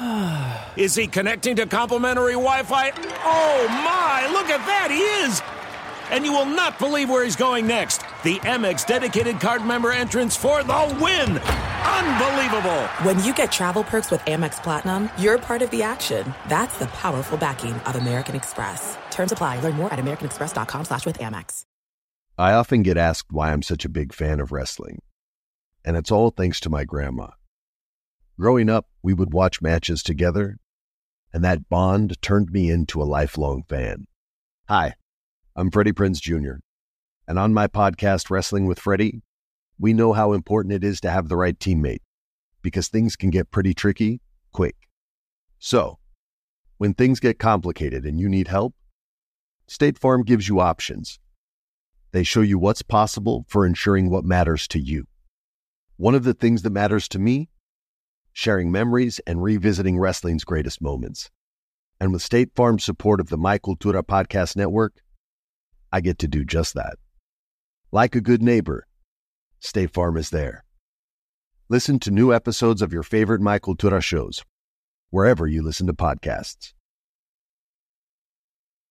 Is 0.76 0.94
he 0.94 1.06
connecting 1.06 1.56
to 1.56 1.66
complimentary 1.66 2.32
Wi 2.32 2.64
Fi? 2.64 2.90
Oh 3.24 3.66
my, 3.68 4.28
look 4.32 4.50
at 4.50 4.66
that, 4.66 4.90
he 4.90 4.98
is! 4.98 5.55
And 6.10 6.24
you 6.24 6.32
will 6.32 6.46
not 6.46 6.78
believe 6.78 7.08
where 7.08 7.24
he's 7.24 7.36
going 7.36 7.66
next. 7.66 7.98
The 8.22 8.38
Amex 8.40 8.86
dedicated 8.86 9.40
card 9.40 9.64
member 9.64 9.92
entrance 9.92 10.36
for 10.36 10.62
the 10.62 10.98
win! 11.00 11.38
Unbelievable! 11.38 12.82
When 13.02 13.22
you 13.22 13.34
get 13.34 13.52
travel 13.52 13.84
perks 13.84 14.10
with 14.10 14.20
Amex 14.22 14.62
Platinum, 14.62 15.08
you're 15.18 15.38
part 15.38 15.62
of 15.62 15.70
the 15.70 15.82
action. 15.82 16.34
That's 16.48 16.78
the 16.78 16.86
powerful 16.88 17.38
backing 17.38 17.74
of 17.74 17.96
American 17.96 18.34
Express. 18.34 18.96
Terms 19.10 19.32
apply. 19.32 19.60
Learn 19.60 19.74
more 19.74 19.92
at 19.92 19.98
americanexpress.com 19.98 20.84
slash 20.84 21.06
with 21.06 21.18
Amex. 21.18 21.62
I 22.38 22.52
often 22.52 22.82
get 22.82 22.98
asked 22.98 23.32
why 23.32 23.52
I'm 23.52 23.62
such 23.62 23.84
a 23.84 23.88
big 23.88 24.12
fan 24.12 24.40
of 24.40 24.52
wrestling. 24.52 25.00
And 25.84 25.96
it's 25.96 26.10
all 26.10 26.30
thanks 26.30 26.60
to 26.60 26.70
my 26.70 26.84
grandma. 26.84 27.28
Growing 28.38 28.68
up, 28.68 28.88
we 29.02 29.14
would 29.14 29.32
watch 29.32 29.62
matches 29.62 30.02
together, 30.02 30.58
and 31.32 31.42
that 31.42 31.70
bond 31.70 32.20
turned 32.20 32.50
me 32.50 32.70
into 32.70 33.00
a 33.00 33.04
lifelong 33.04 33.62
fan. 33.66 34.04
Hi, 34.68 34.94
I'm 35.58 35.70
Freddie 35.70 35.92
Prinze 35.92 36.20
Jr., 36.20 36.56
and 37.26 37.38
on 37.38 37.54
my 37.54 37.66
podcast, 37.66 38.28
Wrestling 38.28 38.66
with 38.66 38.78
Freddie, 38.78 39.22
we 39.78 39.94
know 39.94 40.12
how 40.12 40.34
important 40.34 40.74
it 40.74 40.84
is 40.84 41.00
to 41.00 41.10
have 41.10 41.30
the 41.30 41.36
right 41.36 41.58
teammate 41.58 42.02
because 42.60 42.88
things 42.88 43.16
can 43.16 43.30
get 43.30 43.50
pretty 43.50 43.72
tricky 43.72 44.20
quick. 44.52 44.76
So, 45.58 45.98
when 46.76 46.92
things 46.92 47.20
get 47.20 47.38
complicated 47.38 48.04
and 48.04 48.20
you 48.20 48.28
need 48.28 48.48
help, 48.48 48.74
State 49.66 49.98
Farm 49.98 50.24
gives 50.24 50.46
you 50.46 50.60
options. 50.60 51.18
They 52.12 52.22
show 52.22 52.42
you 52.42 52.58
what's 52.58 52.82
possible 52.82 53.46
for 53.48 53.64
ensuring 53.64 54.10
what 54.10 54.26
matters 54.26 54.68
to 54.68 54.78
you. 54.78 55.06
One 55.96 56.14
of 56.14 56.24
the 56.24 56.34
things 56.34 56.62
that 56.62 56.70
matters 56.70 57.08
to 57.08 57.18
me 57.18 57.48
sharing 58.34 58.70
memories 58.70 59.22
and 59.26 59.42
revisiting 59.42 59.98
wrestling's 59.98 60.44
greatest 60.44 60.82
moments. 60.82 61.30
And 61.98 62.12
with 62.12 62.20
State 62.20 62.50
Farm's 62.54 62.84
support 62.84 63.20
of 63.20 63.30
the 63.30 63.38
My 63.38 63.58
Cultura 63.58 64.02
Podcast 64.02 64.54
Network, 64.54 65.00
I 65.92 66.00
get 66.00 66.18
to 66.18 66.28
do 66.28 66.44
just 66.44 66.74
that. 66.74 66.96
Like 67.92 68.14
a 68.14 68.20
good 68.20 68.42
neighbor, 68.42 68.86
State 69.60 69.92
Farm 69.92 70.16
is 70.16 70.30
there. 70.30 70.64
Listen 71.68 71.98
to 72.00 72.10
new 72.10 72.32
episodes 72.32 72.82
of 72.82 72.92
your 72.92 73.02
favorite 73.02 73.40
My 73.40 73.58
Cultura 73.58 74.02
shows, 74.02 74.44
wherever 75.10 75.46
you 75.46 75.62
listen 75.62 75.86
to 75.86 75.92
podcasts. 75.92 76.72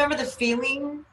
remember 0.00 0.22
the 0.22 0.30
feeling 0.30 1.04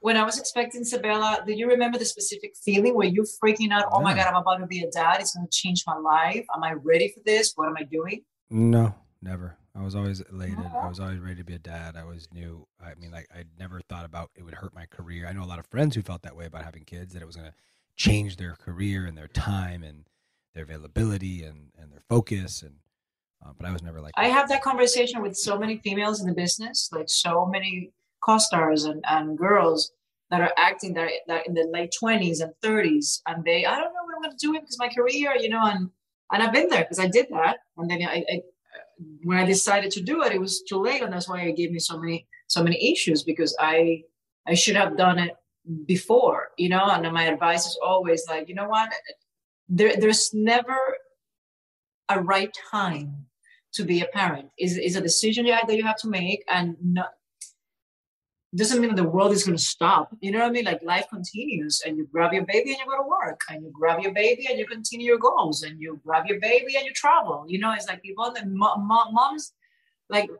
when 0.00 0.16
I 0.16 0.22
was 0.22 0.38
expecting 0.38 0.82
Isabella? 0.82 1.42
Do 1.46 1.52
you 1.52 1.66
remember 1.66 1.98
the 1.98 2.04
specific 2.04 2.54
feeling 2.56 2.94
where 2.94 3.08
you're 3.08 3.24
freaking 3.24 3.72
out? 3.72 3.86
Oh 3.90 4.00
my 4.00 4.14
God, 4.14 4.26
I'm 4.26 4.36
about 4.36 4.58
to 4.58 4.66
be 4.66 4.82
a 4.82 4.90
dad. 4.90 5.20
It's 5.20 5.34
going 5.34 5.46
to 5.46 5.50
change 5.50 5.84
my 5.86 5.96
life. 5.96 6.44
Am 6.54 6.62
I 6.62 6.72
ready 6.72 7.08
for 7.08 7.20
this? 7.24 7.52
What 7.56 7.68
am 7.68 7.76
I 7.78 7.84
doing? 7.84 8.22
No, 8.50 8.94
never. 9.22 9.56
I 9.74 9.82
was 9.82 9.94
always 9.94 10.20
elated. 10.20 10.58
I 10.58 10.88
was 10.88 11.00
always 11.00 11.20
ready 11.20 11.36
to 11.36 11.44
be 11.44 11.54
a 11.54 11.58
dad. 11.58 11.96
I 11.96 12.02
always 12.02 12.28
knew. 12.32 12.66
I 12.84 12.94
mean, 12.96 13.12
like 13.12 13.28
I 13.34 13.44
never 13.58 13.80
thought 13.88 14.04
about 14.04 14.30
it 14.36 14.42
would 14.42 14.54
hurt 14.54 14.74
my 14.74 14.86
career. 14.86 15.26
I 15.26 15.32
know 15.32 15.42
a 15.42 15.46
lot 15.46 15.58
of 15.58 15.66
friends 15.66 15.96
who 15.96 16.02
felt 16.02 16.22
that 16.22 16.36
way 16.36 16.46
about 16.46 16.64
having 16.64 16.84
kids, 16.84 17.14
that 17.14 17.22
it 17.22 17.26
was 17.26 17.36
going 17.36 17.48
to 17.48 17.54
change 17.96 18.36
their 18.36 18.56
career 18.56 19.06
and 19.06 19.16
their 19.16 19.28
time 19.28 19.82
and 19.82 20.04
their 20.54 20.64
availability 20.64 21.44
and 21.44 21.70
and 21.80 21.90
their 21.90 22.02
focus. 22.10 22.62
And 22.62 22.74
uh, 23.44 23.52
but 23.56 23.66
I 23.66 23.72
was 23.72 23.82
never 23.82 24.00
like. 24.00 24.12
I 24.16 24.28
have 24.28 24.48
that 24.48 24.62
conversation 24.62 25.22
with 25.22 25.34
so 25.36 25.58
many 25.58 25.78
females 25.78 26.20
in 26.20 26.26
the 26.26 26.34
business, 26.34 26.90
like 26.92 27.08
so 27.08 27.46
many 27.46 27.92
co-stars 28.24 28.84
and, 28.84 29.02
and 29.08 29.38
girls 29.38 29.92
that 30.30 30.40
are 30.40 30.52
acting 30.58 30.92
that, 30.94 31.10
that 31.26 31.46
in 31.46 31.54
the 31.54 31.66
late 31.72 31.92
20s 32.02 32.40
and 32.42 32.52
30s 32.62 33.20
and 33.26 33.44
they 33.44 33.64
i 33.64 33.74
don't 33.74 33.94
know 33.94 34.04
what 34.04 34.14
i'm 34.16 34.22
going 34.22 34.36
to 34.36 34.46
do 34.46 34.52
because 34.52 34.78
my 34.78 34.88
career 34.88 35.34
you 35.38 35.48
know 35.48 35.64
and 35.64 35.88
and 36.32 36.42
i've 36.42 36.52
been 36.52 36.68
there 36.68 36.82
because 36.82 36.98
i 36.98 37.06
did 37.06 37.26
that 37.30 37.58
and 37.76 37.90
then 37.90 38.02
I, 38.02 38.24
I 38.30 38.42
when 39.24 39.38
i 39.38 39.44
decided 39.44 39.90
to 39.92 40.02
do 40.02 40.22
it 40.22 40.32
it 40.32 40.40
was 40.40 40.62
too 40.62 40.80
late 40.82 41.02
and 41.02 41.12
that's 41.12 41.28
why 41.28 41.40
it 41.42 41.56
gave 41.56 41.70
me 41.70 41.78
so 41.78 41.98
many 41.98 42.26
so 42.48 42.62
many 42.62 42.92
issues 42.92 43.22
because 43.22 43.56
i 43.60 44.02
i 44.46 44.54
should 44.54 44.76
have 44.76 44.96
done 44.96 45.18
it 45.18 45.36
before 45.86 46.48
you 46.56 46.68
know 46.68 46.84
and 46.90 47.12
my 47.12 47.24
advice 47.24 47.66
is 47.66 47.78
always 47.84 48.24
like 48.28 48.48
you 48.48 48.54
know 48.54 48.68
what? 48.68 48.90
There, 49.68 49.96
there's 49.96 50.32
never 50.32 50.78
a 52.08 52.20
right 52.20 52.54
time 52.70 53.26
to 53.74 53.84
be 53.84 54.00
a 54.00 54.06
parent. 54.06 54.48
Is 54.58 54.78
is 54.78 54.96
a 54.96 55.00
decision 55.00 55.44
that 55.46 55.76
you 55.76 55.84
have 55.84 55.98
to 55.98 56.08
make 56.08 56.42
and 56.48 56.76
not 56.82 57.10
doesn't 58.56 58.80
mean 58.80 58.94
the 58.94 59.04
world 59.04 59.32
is 59.32 59.44
going 59.44 59.56
to 59.56 59.62
stop. 59.62 60.14
You 60.20 60.30
know 60.30 60.38
what 60.38 60.48
I 60.48 60.50
mean? 60.50 60.64
Like 60.64 60.82
life 60.82 61.06
continues, 61.12 61.82
and 61.84 61.98
you 61.98 62.08
grab 62.10 62.32
your 62.32 62.46
baby 62.46 62.70
and 62.70 62.78
you 62.78 62.86
go 62.86 63.02
to 63.02 63.08
work, 63.08 63.40
and 63.50 63.62
you 63.62 63.70
grab 63.72 64.00
your 64.00 64.12
baby 64.12 64.46
and 64.48 64.58
you 64.58 64.66
continue 64.66 65.06
your 65.06 65.18
goals, 65.18 65.62
and 65.62 65.80
you 65.80 66.00
grab 66.04 66.26
your 66.26 66.40
baby 66.40 66.76
and 66.76 66.86
you 66.86 66.92
travel. 66.92 67.44
You 67.46 67.58
know, 67.58 67.72
it's 67.72 67.86
like 67.86 68.02
people, 68.02 68.32
the 68.32 68.46
moms, 68.46 69.52
like 70.08 70.30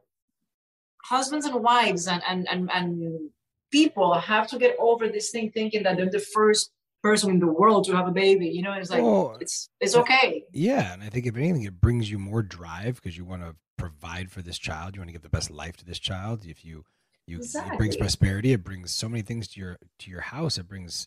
husbands 1.04 1.44
and 1.44 1.62
wives, 1.62 2.08
and 2.08 2.22
and 2.26 2.48
and 2.48 2.70
and 2.72 3.30
people 3.70 4.14
have 4.14 4.48
to 4.48 4.58
get 4.58 4.74
over 4.78 5.08
this 5.08 5.30
thing, 5.30 5.50
thinking 5.50 5.82
that 5.82 5.96
they're 5.96 6.10
the 6.10 6.18
first 6.18 6.70
person 7.02 7.30
in 7.30 7.38
the 7.38 7.46
world 7.46 7.84
to 7.84 7.96
have 7.96 8.08
a 8.08 8.12
baby. 8.12 8.48
You 8.48 8.62
know, 8.62 8.72
it's 8.72 8.90
like 8.90 9.02
well, 9.02 9.36
it's 9.38 9.68
it's 9.80 9.96
okay. 9.96 10.44
Yeah, 10.52 10.94
and 10.94 11.02
I 11.02 11.10
think 11.10 11.26
if 11.26 11.36
anything, 11.36 11.64
it 11.64 11.78
brings 11.78 12.10
you 12.10 12.18
more 12.18 12.42
drive 12.42 12.96
because 12.96 13.18
you 13.18 13.26
want 13.26 13.42
to 13.42 13.54
provide 13.76 14.30
for 14.30 14.40
this 14.40 14.58
child. 14.58 14.96
You 14.96 15.00
want 15.00 15.08
to 15.10 15.12
give 15.12 15.22
the 15.22 15.28
best 15.28 15.50
life 15.50 15.76
to 15.76 15.84
this 15.84 15.98
child. 15.98 16.46
If 16.46 16.64
you 16.64 16.84
you, 17.28 17.36
exactly. 17.36 17.74
It 17.74 17.78
brings 17.78 17.96
prosperity. 17.96 18.52
It 18.52 18.64
brings 18.64 18.90
so 18.92 19.08
many 19.08 19.22
things 19.22 19.48
to 19.48 19.60
your 19.60 19.78
to 20.00 20.10
your 20.10 20.20
house. 20.22 20.58
It 20.58 20.68
brings 20.68 21.06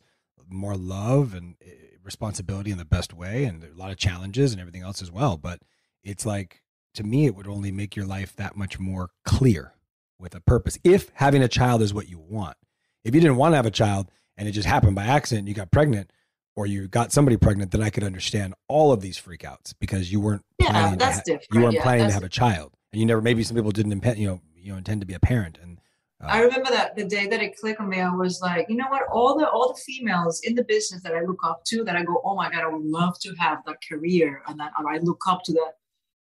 more 0.49 0.75
love 0.75 1.33
and 1.33 1.55
eh, 1.65 1.69
responsibility 2.03 2.71
in 2.71 2.77
the 2.77 2.85
best 2.85 3.13
way, 3.13 3.45
and 3.45 3.63
a 3.63 3.73
lot 3.75 3.91
of 3.91 3.97
challenges 3.97 4.51
and 4.51 4.59
everything 4.61 4.81
else 4.81 5.01
as 5.01 5.11
well. 5.11 5.37
But 5.37 5.61
it's 6.03 6.25
like 6.25 6.61
to 6.95 7.03
me, 7.03 7.25
it 7.25 7.35
would 7.35 7.47
only 7.47 7.71
make 7.71 7.95
your 7.95 8.05
life 8.05 8.35
that 8.35 8.55
much 8.57 8.79
more 8.79 9.09
clear 9.25 9.73
with 10.19 10.35
a 10.35 10.41
purpose. 10.41 10.77
If 10.83 11.09
having 11.15 11.41
a 11.41 11.47
child 11.47 11.81
is 11.81 11.93
what 11.93 12.09
you 12.09 12.19
want, 12.19 12.57
If 13.03 13.15
you 13.15 13.21
didn't 13.21 13.37
want 13.37 13.53
to 13.53 13.55
have 13.55 13.65
a 13.65 13.71
child 13.71 14.09
and 14.37 14.47
it 14.47 14.51
just 14.51 14.67
happened 14.67 14.95
by 14.95 15.05
accident, 15.05 15.47
you 15.47 15.53
got 15.53 15.71
pregnant, 15.71 16.11
or 16.55 16.65
you 16.65 16.87
got 16.87 17.11
somebody 17.11 17.37
pregnant, 17.37 17.71
then 17.71 17.81
I 17.81 17.89
could 17.89 18.03
understand 18.03 18.53
all 18.67 18.91
of 18.91 19.01
these 19.01 19.17
freakouts 19.19 19.73
because 19.79 20.11
you 20.11 20.19
weren't 20.19 20.43
Yeah, 20.59 20.67
planning 20.71 20.99
that's 20.99 21.15
to 21.15 21.19
ha- 21.19 21.23
different. 21.25 21.47
you 21.53 21.61
weren't 21.61 21.75
Yeah, 21.75 21.81
planning 21.83 22.07
to 22.07 22.13
have 22.13 22.23
a 22.23 22.29
child, 22.29 22.73
and 22.91 22.99
you 22.99 23.05
never. 23.05 23.21
Maybe 23.21 23.43
some 23.43 23.55
people 23.55 23.71
didn't 23.71 23.91
impend, 23.93 24.19
you 24.19 24.27
know, 24.27 24.41
you 24.55 24.71
know, 24.71 24.77
intend 24.77 25.01
to 25.01 25.07
be 25.07 25.13
a 25.13 25.19
parent, 25.19 25.57
and 25.61 25.79
uh, 26.23 26.27
I 26.27 26.41
remember 26.41 26.69
that 26.69 26.95
the 26.95 27.05
day 27.05 27.27
that 27.27 27.41
it 27.41 27.57
clicked 27.57 27.79
on 27.79 27.89
me, 27.89 27.99
I 27.99 28.13
was 28.13 28.41
like, 28.41 28.67
you 28.69 28.75
know 28.75 28.87
what? 28.89 29.03
All 29.11 29.37
the 29.37 29.49
all 29.49 29.73
the 29.73 29.81
females 29.81 30.41
in 30.43 30.55
the 30.55 30.63
business 30.63 31.01
that 31.03 31.15
I 31.15 31.21
look 31.21 31.39
up 31.43 31.63
to, 31.65 31.83
that 31.83 31.95
I 31.95 32.03
go, 32.03 32.21
oh 32.23 32.35
my 32.35 32.49
god, 32.49 32.63
I 32.63 32.67
would 32.67 32.85
love 32.85 33.19
to 33.19 33.33
have 33.35 33.59
that 33.65 33.77
career, 33.87 34.41
and 34.47 34.59
that 34.59 34.71
I 34.77 34.97
look 34.99 35.21
up 35.27 35.43
to 35.45 35.53
that 35.53 35.73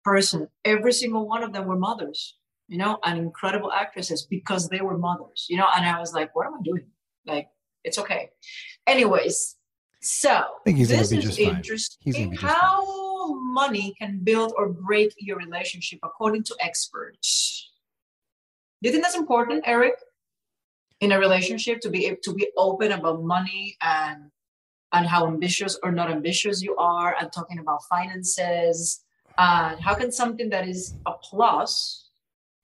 person. 0.04 0.48
Every 0.64 0.92
single 0.92 1.26
one 1.28 1.42
of 1.42 1.52
them 1.52 1.66
were 1.66 1.78
mothers, 1.78 2.36
you 2.68 2.78
know, 2.78 2.98
and 3.04 3.18
incredible 3.18 3.72
actresses 3.72 4.22
because 4.22 4.68
they 4.68 4.80
were 4.80 4.98
mothers, 4.98 5.46
you 5.48 5.56
know. 5.56 5.66
And 5.76 5.84
I 5.84 5.98
was 5.98 6.12
like, 6.12 6.34
what 6.34 6.46
am 6.46 6.54
I 6.54 6.62
doing? 6.62 6.86
Like, 7.26 7.48
it's 7.84 7.98
okay. 7.98 8.30
Anyways, 8.86 9.56
so 10.02 10.30
I 10.30 10.44
think 10.64 10.78
he's 10.78 10.88
gonna 10.88 11.00
this 11.02 11.12
is 11.12 11.38
interesting. 11.38 11.98
He's 12.02 12.14
gonna 12.16 12.30
be 12.30 12.36
just 12.36 12.46
fine. 12.46 12.54
how 12.54 13.34
money 13.34 13.94
can 14.00 14.20
build 14.22 14.54
or 14.56 14.68
break 14.68 15.14
your 15.18 15.36
relationship 15.36 15.98
according 16.02 16.44
to 16.44 16.56
experts. 16.60 17.69
Do 18.82 18.88
you 18.88 18.92
think 18.92 19.04
that's 19.04 19.16
important, 19.16 19.64
Eric? 19.66 19.94
In 21.00 21.12
a 21.12 21.18
relationship, 21.18 21.80
to 21.80 21.90
be 21.90 22.14
to 22.22 22.34
be 22.34 22.50
open 22.56 22.92
about 22.92 23.22
money 23.22 23.76
and 23.80 24.30
and 24.92 25.06
how 25.06 25.26
ambitious 25.26 25.78
or 25.82 25.92
not 25.92 26.10
ambitious 26.10 26.60
you 26.60 26.76
are, 26.76 27.16
and 27.18 27.32
talking 27.32 27.58
about 27.58 27.80
finances, 27.88 29.02
and 29.38 29.80
how 29.80 29.94
can 29.94 30.12
something 30.12 30.50
that 30.50 30.68
is 30.68 30.94
a 31.06 31.12
plus 31.12 32.10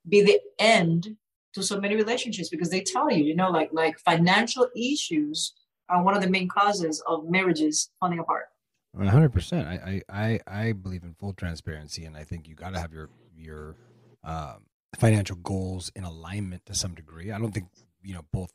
be 0.08 0.22
the 0.22 0.38
end 0.58 1.16
to 1.54 1.62
so 1.62 1.80
many 1.80 1.96
relationships? 1.96 2.50
Because 2.50 2.68
they 2.68 2.82
tell 2.82 3.10
you, 3.10 3.24
you 3.24 3.34
know, 3.34 3.50
like 3.50 3.70
like 3.72 3.98
financial 3.98 4.68
issues 4.76 5.54
are 5.88 6.02
one 6.02 6.14
of 6.14 6.22
the 6.22 6.28
main 6.28 6.48
causes 6.48 7.02
of 7.06 7.24
marriages 7.30 7.90
falling 8.00 8.18
apart. 8.18 8.46
One 8.92 9.06
hundred 9.06 9.32
percent. 9.32 9.66
I, 9.66 10.02
I 10.10 10.40
I 10.46 10.72
believe 10.72 11.04
in 11.04 11.14
full 11.14 11.32
transparency, 11.32 12.04
and 12.04 12.16
I 12.16 12.24
think 12.24 12.48
you 12.48 12.54
got 12.54 12.74
to 12.74 12.80
have 12.80 12.92
your 12.92 13.08
your 13.34 13.76
um, 14.24 14.65
financial 14.98 15.36
goals 15.36 15.90
in 15.94 16.04
alignment 16.04 16.64
to 16.66 16.74
some 16.74 16.94
degree. 16.94 17.32
I 17.32 17.38
don't 17.38 17.52
think 17.52 17.68
you 18.02 18.14
know 18.14 18.24
both 18.32 18.52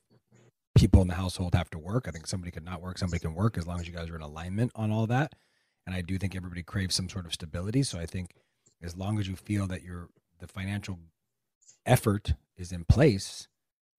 people 0.75 1.01
in 1.01 1.07
the 1.07 1.15
household 1.15 1.53
have 1.53 1.69
to 1.71 1.79
work. 1.79 2.07
I 2.07 2.11
think 2.11 2.27
somebody 2.27 2.51
could 2.51 2.65
not 2.65 2.81
work, 2.81 2.97
somebody 2.97 3.19
can 3.19 3.33
work 3.33 3.57
as 3.57 3.67
long 3.67 3.79
as 3.79 3.87
you 3.87 3.93
guys 3.93 4.09
are 4.09 4.15
in 4.15 4.21
alignment 4.21 4.71
on 4.75 4.91
all 4.91 5.07
that. 5.07 5.33
And 5.85 5.95
I 5.95 6.01
do 6.01 6.17
think 6.17 6.35
everybody 6.35 6.63
craves 6.63 6.95
some 6.95 7.09
sort 7.09 7.25
of 7.25 7.33
stability. 7.33 7.83
So 7.83 7.99
I 7.99 8.05
think 8.05 8.35
as 8.81 8.95
long 8.95 9.19
as 9.19 9.27
you 9.27 9.35
feel 9.35 9.67
that 9.67 9.83
your 9.83 10.09
the 10.39 10.47
financial 10.47 10.99
effort 11.85 12.33
is 12.57 12.71
in 12.71 12.85
place 12.85 13.47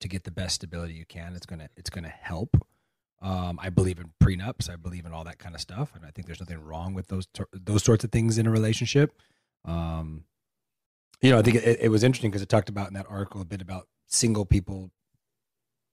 to 0.00 0.08
get 0.08 0.24
the 0.24 0.30
best 0.30 0.56
stability 0.56 0.94
you 0.94 1.06
can, 1.06 1.34
it's 1.34 1.46
gonna 1.46 1.68
it's 1.76 1.90
gonna 1.90 2.08
help. 2.08 2.56
Um, 3.20 3.60
I 3.62 3.68
believe 3.68 4.00
in 4.00 4.10
prenups. 4.22 4.68
I 4.68 4.74
believe 4.74 5.06
in 5.06 5.12
all 5.12 5.24
that 5.24 5.38
kind 5.38 5.54
of 5.54 5.60
stuff, 5.60 5.92
and 5.94 6.04
I 6.04 6.10
think 6.10 6.26
there's 6.26 6.40
nothing 6.40 6.60
wrong 6.60 6.94
with 6.94 7.08
those 7.08 7.26
those 7.52 7.84
sorts 7.84 8.02
of 8.02 8.10
things 8.10 8.38
in 8.38 8.46
a 8.46 8.50
relationship. 8.50 9.12
Um, 9.64 10.24
you 11.23 11.31
know, 11.31 11.38
I 11.38 11.43
think 11.43 11.57
it, 11.57 11.79
it 11.81 11.88
was 11.88 12.02
interesting 12.02 12.31
because 12.31 12.43
it 12.43 12.49
talked 12.49 12.69
about 12.69 12.88
in 12.88 12.95
that 12.95 13.07
article 13.09 13.41
a 13.41 13.45
bit 13.45 13.62
about 13.62 13.87
single 14.07 14.45
people 14.45 14.91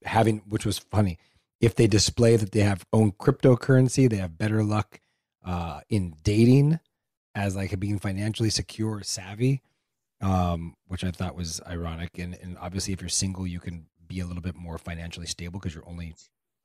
having, 0.03 0.39
which 0.49 0.65
was 0.65 0.79
funny. 0.79 1.17
If 1.61 1.75
they 1.75 1.87
display 1.87 2.35
that 2.35 2.51
they 2.51 2.61
have 2.61 2.85
own 2.91 3.11
cryptocurrency, 3.13 4.09
they 4.09 4.17
have 4.17 4.37
better 4.37 4.63
luck 4.63 4.99
uh, 5.45 5.81
in 5.89 6.15
dating 6.23 6.79
as 7.35 7.55
like 7.55 7.77
being 7.79 7.99
financially 7.99 8.49
secure 8.49 8.97
or 8.97 9.03
savvy, 9.03 9.61
um, 10.21 10.75
which 10.87 11.03
I 11.03 11.11
thought 11.11 11.35
was 11.35 11.61
ironic. 11.67 12.17
And, 12.17 12.37
and 12.41 12.57
obviously, 12.59 12.93
if 12.93 13.01
you're 13.01 13.09
single, 13.09 13.45
you 13.45 13.59
can 13.59 13.85
be 14.07 14.21
a 14.21 14.25
little 14.25 14.41
bit 14.41 14.55
more 14.55 14.77
financially 14.77 15.27
stable 15.27 15.59
because 15.59 15.75
you're 15.75 15.87
only 15.87 16.15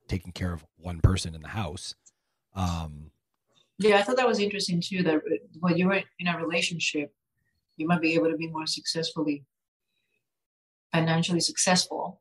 taking 0.09 0.33
care 0.33 0.52
of 0.52 0.64
one 0.76 1.00
person 1.00 1.35
in 1.35 1.42
the 1.42 1.49
house. 1.49 1.94
Um, 2.54 3.11
Yeah, 3.78 3.99
I 3.99 4.02
thought 4.02 4.16
that 4.16 4.28
was 4.28 4.38
interesting 4.38 4.80
too. 4.80 5.02
That 5.02 5.21
when 5.61 5.76
you're 5.76 6.00
in 6.18 6.26
a 6.28 6.38
relationship, 6.38 7.12
you 7.76 7.86
might 7.86 8.00
be 8.00 8.14
able 8.14 8.30
to 8.30 8.36
be 8.36 8.48
more 8.48 8.66
successfully 8.66 9.44
financially 10.92 11.40
successful. 11.40 12.20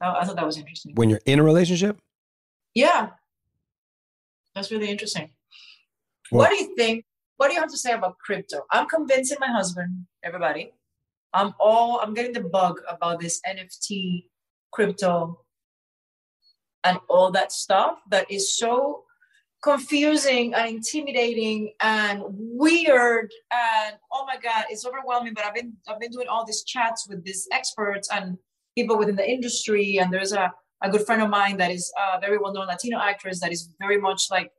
I, 0.00 0.20
I 0.20 0.24
thought 0.24 0.36
that 0.36 0.46
was 0.46 0.56
interesting. 0.56 0.94
when 0.94 1.10
you're 1.10 1.20
in 1.26 1.38
a 1.38 1.42
relationship, 1.42 1.98
Yeah, 2.74 3.10
that's 4.54 4.70
really 4.70 4.88
interesting. 4.90 5.30
Well- 6.30 6.40
what 6.42 6.50
do 6.50 6.56
you 6.56 6.74
think? 6.76 7.04
What 7.36 7.48
do 7.48 7.54
you 7.54 7.60
have 7.60 7.70
to 7.70 7.76
say 7.78 7.92
about 7.92 8.18
crypto? 8.18 8.64
I'm 8.70 8.86
convincing 8.86 9.38
my 9.40 9.48
husband, 9.48 10.06
everybody. 10.22 10.72
I'm 11.34 11.54
all 11.58 11.98
I'm 12.00 12.14
getting 12.14 12.32
the 12.32 12.42
bug 12.58 12.80
about 12.88 13.18
this 13.18 13.40
NFT, 13.44 14.26
crypto, 14.70 15.40
and 16.84 16.98
all 17.08 17.32
that 17.32 17.50
stuff 17.50 17.98
that 18.10 18.30
is 18.30 18.56
so 18.56 19.02
confusing 19.62 20.54
and 20.54 20.68
intimidating 20.68 21.72
and 21.80 22.22
weird 22.26 23.30
and 23.52 23.96
oh 24.12 24.26
my 24.26 24.36
god 24.36 24.64
it's 24.68 24.84
overwhelming 24.84 25.32
but 25.34 25.44
i've 25.44 25.54
been 25.54 25.72
i've 25.88 26.00
been 26.00 26.10
doing 26.10 26.26
all 26.26 26.44
these 26.44 26.64
chats 26.64 27.06
with 27.08 27.24
these 27.24 27.46
experts 27.52 28.08
and 28.12 28.36
people 28.76 28.98
within 28.98 29.14
the 29.14 29.28
industry 29.28 29.98
and 29.98 30.12
there's 30.12 30.32
a, 30.32 30.52
a 30.82 30.90
good 30.90 31.06
friend 31.06 31.22
of 31.22 31.30
mine 31.30 31.56
that 31.56 31.70
is 31.70 31.92
a 32.14 32.20
very 32.20 32.38
well-known 32.38 32.66
latino 32.66 32.98
actress 32.98 33.38
that 33.38 33.52
is 33.52 33.68
very 33.78 34.00
much 34.00 34.22
like 34.32 34.50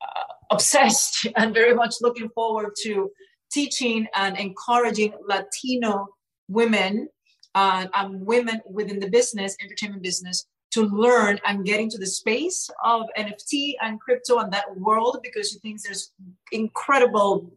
uh, 0.00 0.32
obsessed 0.52 1.26
and 1.36 1.52
very 1.52 1.74
much 1.74 1.96
looking 2.00 2.28
forward 2.30 2.72
to 2.80 3.10
teaching 3.50 4.06
and 4.14 4.38
encouraging 4.38 5.12
latino 5.26 6.06
women 6.48 7.08
uh, 7.56 7.86
and 7.94 8.24
women 8.24 8.60
within 8.70 9.00
the 9.00 9.08
business 9.08 9.56
entertainment 9.60 10.02
business 10.02 10.46
to 10.72 10.82
learn 10.82 11.38
and 11.46 11.64
get 11.64 11.80
into 11.80 11.96
the 11.98 12.06
space 12.06 12.68
of 12.84 13.06
NFT 13.18 13.74
and 13.80 14.00
crypto 14.00 14.38
and 14.38 14.52
that 14.52 14.76
world 14.78 15.18
because 15.22 15.50
she 15.50 15.58
thinks 15.60 15.82
there's 15.84 16.12
incredible, 16.52 17.52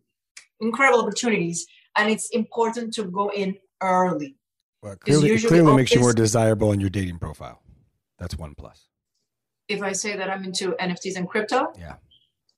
incredible 0.62 1.02
opportunities. 1.02 1.66
And 1.96 2.10
it's 2.10 2.30
important 2.30 2.94
to 2.94 3.04
go 3.06 3.30
in 3.30 3.58
early. 3.82 4.36
well, 4.82 4.96
clearly, 4.96 5.32
it 5.32 5.46
clearly 5.48 5.76
makes 5.76 5.92
you 5.94 6.00
more 6.00 6.14
desirable 6.14 6.72
in 6.72 6.80
your 6.80 6.90
dating 6.90 7.20
profile. 7.20 7.62
That's 8.20 8.38
one 8.38 8.54
plus. 8.56 8.86
If 9.68 9.82
I 9.82 9.92
say 9.92 10.16
that 10.16 10.30
I'm 10.30 10.44
into 10.44 10.72
NFTs 10.80 11.16
and 11.18 11.28
crypto, 11.28 11.74
Yeah. 11.78 11.96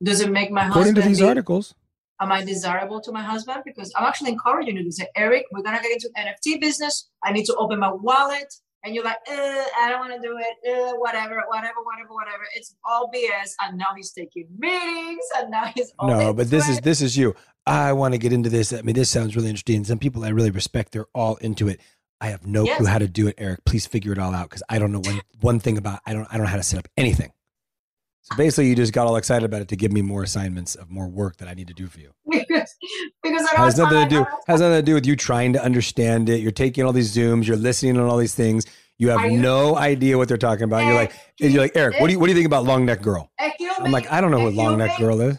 does 0.04 0.22
it 0.22 0.32
make 0.32 0.52
my 0.52 0.68
According 0.68 0.96
to 0.96 1.02
these 1.02 1.20
be- 1.20 1.26
articles, 1.28 1.74
am 2.20 2.32
I 2.32 2.44
desirable 2.44 3.02
to 3.02 3.12
my 3.12 3.24
husband? 3.24 3.64
Because 3.66 3.92
I'm 3.96 4.06
actually 4.06 4.32
encouraging 4.32 4.78
you 4.78 4.84
to 4.84 4.92
say, 4.92 5.08
Eric, 5.16 5.46
we're 5.52 5.64
gonna 5.64 5.82
get 5.82 5.92
into 5.92 6.10
NFT 6.16 6.60
business. 6.60 7.10
I 7.24 7.32
need 7.32 7.46
to 7.46 7.56
open 7.56 7.80
my 7.80 7.92
wallet. 7.92 8.54
And 8.84 8.96
you're 8.96 9.04
like, 9.04 9.18
uh, 9.30 9.34
I 9.80 9.90
don't 9.90 10.00
want 10.00 10.14
to 10.20 10.28
do 10.28 10.38
it. 10.40 10.58
Uh, 10.68 10.94
whatever, 10.98 11.44
whatever, 11.48 11.76
whatever, 11.84 12.10
whatever. 12.14 12.44
It's 12.56 12.76
all 12.84 13.12
BS. 13.14 13.54
And 13.62 13.78
now 13.78 13.94
he's 13.96 14.12
taking 14.12 14.48
meetings, 14.58 15.24
and 15.38 15.52
now 15.52 15.66
he's 15.76 15.94
all 16.00 16.10
no, 16.10 16.34
but 16.34 16.50
this 16.50 16.64
into 16.64 16.74
is 16.78 16.82
this 16.82 17.02
is 17.02 17.18
you. 17.18 17.36
I 17.68 17.94
want 17.94 18.14
to 18.16 18.18
get 18.18 18.34
into 18.34 18.50
this. 18.50 18.74
I 18.74 18.82
mean, 18.82 18.96
this 18.96 19.10
sounds 19.10 19.36
really 19.36 19.50
interesting. 19.50 19.84
Some 19.84 20.00
people 20.00 20.24
I 20.26 20.30
really 20.30 20.50
respect, 20.50 20.94
they're 20.94 21.06
all 21.14 21.36
into 21.38 21.68
it. 21.68 21.80
I 22.20 22.28
have 22.30 22.46
no 22.46 22.64
Yes. 22.66 22.78
clue 22.78 22.88
how 22.88 22.98
to 22.98 23.08
do 23.08 23.28
it, 23.28 23.36
Eric. 23.38 23.66
Please 23.66 23.86
figure 23.86 24.12
it 24.14 24.20
all 24.20 24.34
out 24.34 24.50
because 24.50 24.64
I 24.70 24.80
don't 24.80 24.92
know 24.92 25.02
one 25.02 25.22
one 25.42 25.60
thing 25.60 25.78
about. 25.78 26.00
I 26.06 26.14
don't 26.14 26.28
I 26.32 26.38
don't 26.38 26.46
know 26.46 26.52
how 26.52 26.58
to 26.58 26.64
set 26.64 26.80
up 26.80 26.88
anything. 26.98 27.32
So 28.24 28.36
basically, 28.36 28.70
you 28.70 28.76
just 28.76 28.94
got 28.94 29.08
all 29.08 29.16
excited 29.16 29.44
about 29.46 29.62
it 29.62 29.68
to 29.70 29.76
give 29.76 29.92
me 29.92 30.02
more 30.02 30.22
assignments 30.22 30.76
of 30.76 30.92
more 30.92 31.08
work 31.08 31.38
that 31.38 31.48
I 31.48 31.54
need 31.56 31.68
to 31.70 31.74
do 31.74 31.88
for 31.88 32.00
you. 32.00 32.12
because 32.30 32.76
because 33.24 33.48
I 33.48 33.56
has 33.62 33.76
don't 33.76 33.92
nothing 33.92 34.10
to 34.10 34.16
do 34.16 34.26
has 34.48 34.62
nothing 34.62 34.78
to 34.78 34.84
do 34.84 34.94
with 34.94 35.06
you 35.06 35.16
trying 35.16 35.54
to 35.54 35.64
understand 35.64 36.30
it. 36.30 36.40
You're 36.42 36.52
taking 36.52 36.86
all 36.86 36.94
these 36.94 37.16
zooms, 37.16 37.48
you're 37.48 37.58
listening 37.58 37.98
on 37.98 38.08
all 38.08 38.18
these 38.18 38.36
things. 38.36 38.66
You 39.00 39.10
have 39.10 39.32
you- 39.32 39.38
no 39.40 39.76
idea 39.76 40.18
what 40.18 40.28
they're 40.28 40.38
talking 40.38 40.66
about. 40.66 40.86
You're 40.86 40.94
like 40.94 41.14
you're 41.40 41.62
like 41.62 41.72
Eric. 41.76 42.00
What 42.00 42.08
do 42.08 42.14
you 42.14 42.20
what 42.20 42.28
do 42.28 42.32
you 42.32 42.36
think 42.36 42.46
about 42.46 42.64
long 42.64 42.86
neck 42.86 43.02
girl? 43.02 43.32
I'm 43.40 43.92
like 43.92 44.12
I 44.12 44.22
don't 44.22 44.30
know 44.30 44.38
excuse 44.42 44.58
long 44.58 44.78
neck 44.78 44.98
girl 45.00 45.20
is. 45.22 45.38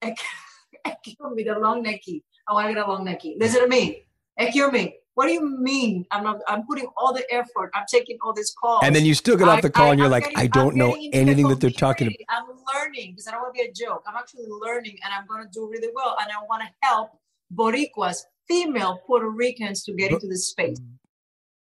Excuse 0.00 1.16
me, 1.34 1.42
the 1.42 1.58
long 1.58 1.84
necky. 1.84 2.22
I 2.46 2.52
want 2.54 2.68
to 2.68 2.74
get 2.74 2.86
a 2.86 2.88
long 2.88 3.04
necky. 3.04 3.34
Listen 3.38 3.62
to 3.62 3.68
me. 3.68 4.06
Excuse 4.36 4.70
me. 4.72 4.94
What 5.18 5.26
do 5.26 5.32
you 5.32 5.44
mean? 5.70 6.06
I'm 6.12 6.22
not. 6.22 6.38
I'm 6.46 6.64
putting 6.64 6.86
all 6.96 7.12
the 7.12 7.24
effort. 7.34 7.70
I'm 7.74 7.86
taking 7.90 8.18
all 8.22 8.32
these 8.32 8.52
calls. 8.60 8.82
And 8.84 8.94
then 8.94 9.04
you 9.04 9.14
still 9.14 9.36
get 9.36 9.48
off 9.48 9.62
the 9.62 9.68
call 9.70 9.88
I- 9.88 9.90
and 9.90 9.98
you're 9.98 10.06
I'm 10.06 10.12
like, 10.12 10.22
getting- 10.24 10.38
I 10.38 10.46
don't 10.46 10.76
know 10.76 10.90
getting 10.90 11.04
into 11.06 11.16
the 11.16 11.20
anything 11.22 11.48
that 11.48 11.60
they're 11.60 11.70
talking 11.70 12.06
about. 12.06 12.18
I'm 12.28 12.46
learning 12.74 13.12
because 13.12 13.26
I 13.26 13.32
don't 13.32 13.42
want 13.42 13.54
to 13.56 13.62
be 13.64 13.68
a 13.68 13.72
joke. 13.72 14.04
I'm 14.06 14.14
actually 14.16 14.46
learning, 14.48 14.96
and 15.04 15.12
I'm 15.12 15.26
going 15.26 15.42
to 15.42 15.50
do 15.52 15.68
really 15.68 15.88
well. 15.92 16.16
And 16.22 16.30
I 16.30 16.36
want 16.48 16.62
to 16.62 16.68
help 16.86 17.10
Boricuas, 17.52 18.18
female 18.46 19.00
Puerto 19.08 19.28
Ricans, 19.28 19.82
to 19.86 19.92
get 19.92 20.10
But- 20.10 20.16
into 20.22 20.28
this 20.28 20.46
space. 20.50 20.78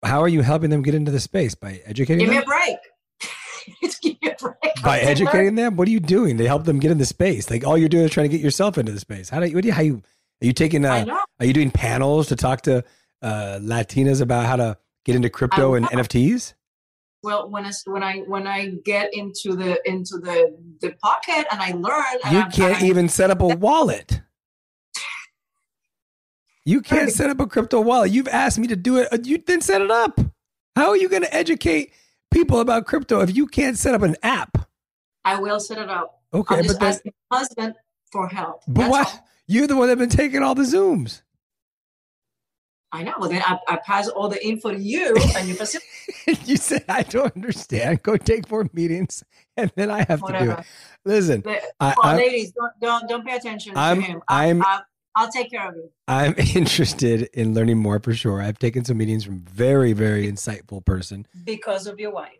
How 0.03 0.19
are 0.21 0.27
you 0.29 0.41
helping 0.41 0.71
them 0.71 0.81
get 0.81 0.95
into 0.95 1.11
the 1.11 1.19
space 1.19 1.53
by 1.53 1.79
educating 1.85 2.25
Give 2.25 2.29
me 2.29 2.37
a 2.37 2.41
them? 2.41 2.49
break. 2.49 2.77
Give 4.01 4.21
me 4.21 4.29
a 4.31 4.35
break. 4.41 4.83
By 4.83 4.99
educating 5.13 5.55
them? 5.55 5.75
What 5.77 5.87
are 5.87 5.91
you 5.91 5.99
doing 5.99 6.37
to 6.39 6.47
help 6.47 6.65
them 6.65 6.79
get 6.79 6.91
into 6.91 7.03
the 7.03 7.05
space? 7.05 7.49
Like 7.51 7.65
all 7.65 7.77
you're 7.77 7.87
doing 7.87 8.05
is 8.05 8.11
trying 8.11 8.29
to 8.29 8.35
get 8.35 8.41
yourself 8.43 8.77
into 8.77 8.91
the 8.91 8.99
space. 8.99 9.29
How 9.29 9.39
do 9.39 9.47
you? 9.47 9.53
What 9.55 9.61
do 9.61 9.67
you? 9.67 9.73
How 9.73 9.81
you? 9.83 10.01
Are 10.41 10.45
you 10.47 10.53
taking? 10.53 10.85
I 10.85 11.03
Uh, 11.03 11.17
are 11.39 11.45
you 11.45 11.53
doing 11.53 11.71
panels 11.71 12.27
to 12.27 12.35
talk 12.35 12.63
to 12.63 12.83
uh, 13.23 13.59
Latinas 13.61 14.21
about 14.21 14.45
how 14.45 14.55
to 14.57 14.77
get 15.05 15.15
into 15.15 15.29
crypto 15.29 15.73
and 15.75 15.83
know. 15.83 15.99
NFTs? 16.01 16.53
well 17.23 17.49
when 17.49 17.65
I 17.65 17.71
when 17.85 18.03
I 18.03 18.17
when 18.27 18.45
I 18.47 18.67
get 18.83 19.13
into 19.13 19.55
the 19.55 19.79
into 19.89 20.17
the 20.17 20.57
the 20.81 20.91
pocket 21.01 21.45
and 21.51 21.61
I 21.61 21.71
learn 21.71 22.03
and 22.25 22.33
You 22.33 22.39
I'm- 22.41 22.51
can't 22.51 22.83
I- 22.83 22.85
even 22.85 23.07
set 23.09 23.31
up 23.31 23.41
a 23.41 23.47
wallet. 23.47 24.21
You 26.65 26.81
can't 26.81 27.11
set 27.11 27.29
up 27.29 27.39
a 27.39 27.47
crypto 27.47 27.81
wallet. 27.81 28.11
You've 28.11 28.27
asked 28.29 28.57
me 28.57 28.67
to 28.67 28.75
do 28.75 28.97
it. 28.97 29.25
You 29.25 29.37
didn't 29.37 29.63
set 29.63 29.81
it 29.81 29.91
up. 29.91 30.19
How 30.75 30.89
are 30.89 30.97
you 30.97 31.09
going 31.09 31.21
to 31.23 31.33
educate 31.33 31.91
people 32.31 32.59
about 32.61 32.85
crypto 32.85 33.19
if 33.21 33.35
you 33.35 33.47
can't 33.47 33.77
set 33.77 33.93
up 33.93 34.01
an 34.01 34.15
app? 34.23 34.57
I 35.25 35.39
will 35.39 35.59
set 35.59 35.77
it 35.77 35.89
up. 35.89 36.21
Okay, 36.33 36.55
I'm 36.55 36.63
just 36.63 36.75
but 36.75 36.85
then, 36.85 36.93
asking 36.93 37.13
husband 37.31 37.75
for 38.11 38.27
help. 38.29 38.61
but 38.67 38.81
That's 38.83 38.91
what? 38.91 39.07
all. 39.07 39.27
You're 39.47 39.67
the 39.67 39.75
one 39.75 39.87
that's 39.89 39.99
been 39.99 40.09
taking 40.09 40.41
all 40.41 40.55
the 40.55 40.63
zooms. 40.63 41.21
I 42.93 43.03
know. 43.03 43.13
Well, 43.19 43.29
then 43.29 43.41
I, 43.45 43.57
I 43.67 43.77
pass 43.77 44.07
all 44.07 44.29
the 44.29 44.45
info 44.45 44.71
to 44.71 44.79
you, 44.79 45.15
and 45.37 45.47
you 45.47 45.55
facilitate 45.55 46.47
you 46.47 46.55
said 46.57 46.85
I 46.87 47.01
don't 47.03 47.35
understand. 47.35 48.03
Go 48.03 48.15
take 48.17 48.49
more 48.51 48.67
meetings, 48.71 49.23
and 49.57 49.71
then 49.75 49.89
I 49.91 50.05
have 50.07 50.21
to 50.25 50.39
do 50.39 50.51
it. 50.51 50.59
Listen, 51.03 51.41
The- 51.41 51.59
I- 51.79 51.95
I- 52.01 52.15
ladies, 52.17 52.51
don't, 52.51 52.71
don't 52.79 53.09
don't 53.09 53.25
pay 53.25 53.35
attention 53.35 53.75
I'm- 53.75 54.01
to 54.01 54.07
him. 54.07 54.21
I, 54.29 54.45
I'm- 54.47 54.61
I, 54.63 54.81
I'll 55.15 55.31
take 55.31 55.51
care 55.51 55.67
of 55.69 55.75
you. 55.75 55.89
I'm 56.07 56.33
interested 56.55 57.29
in 57.33 57.53
learning 57.53 57.77
more 57.79 57.99
for 57.99 58.13
sure. 58.13 58.41
I've 58.41 58.57
taken 58.59 58.83
some 58.85 58.97
meetings 58.97 59.23
from 59.25 59.39
very, 59.41 59.93
very 59.93 60.31
insightful 60.31 60.83
person. 60.85 61.27
because 61.43 61.85
of 61.87 61.99
your 61.99 62.11
wife. 62.11 62.31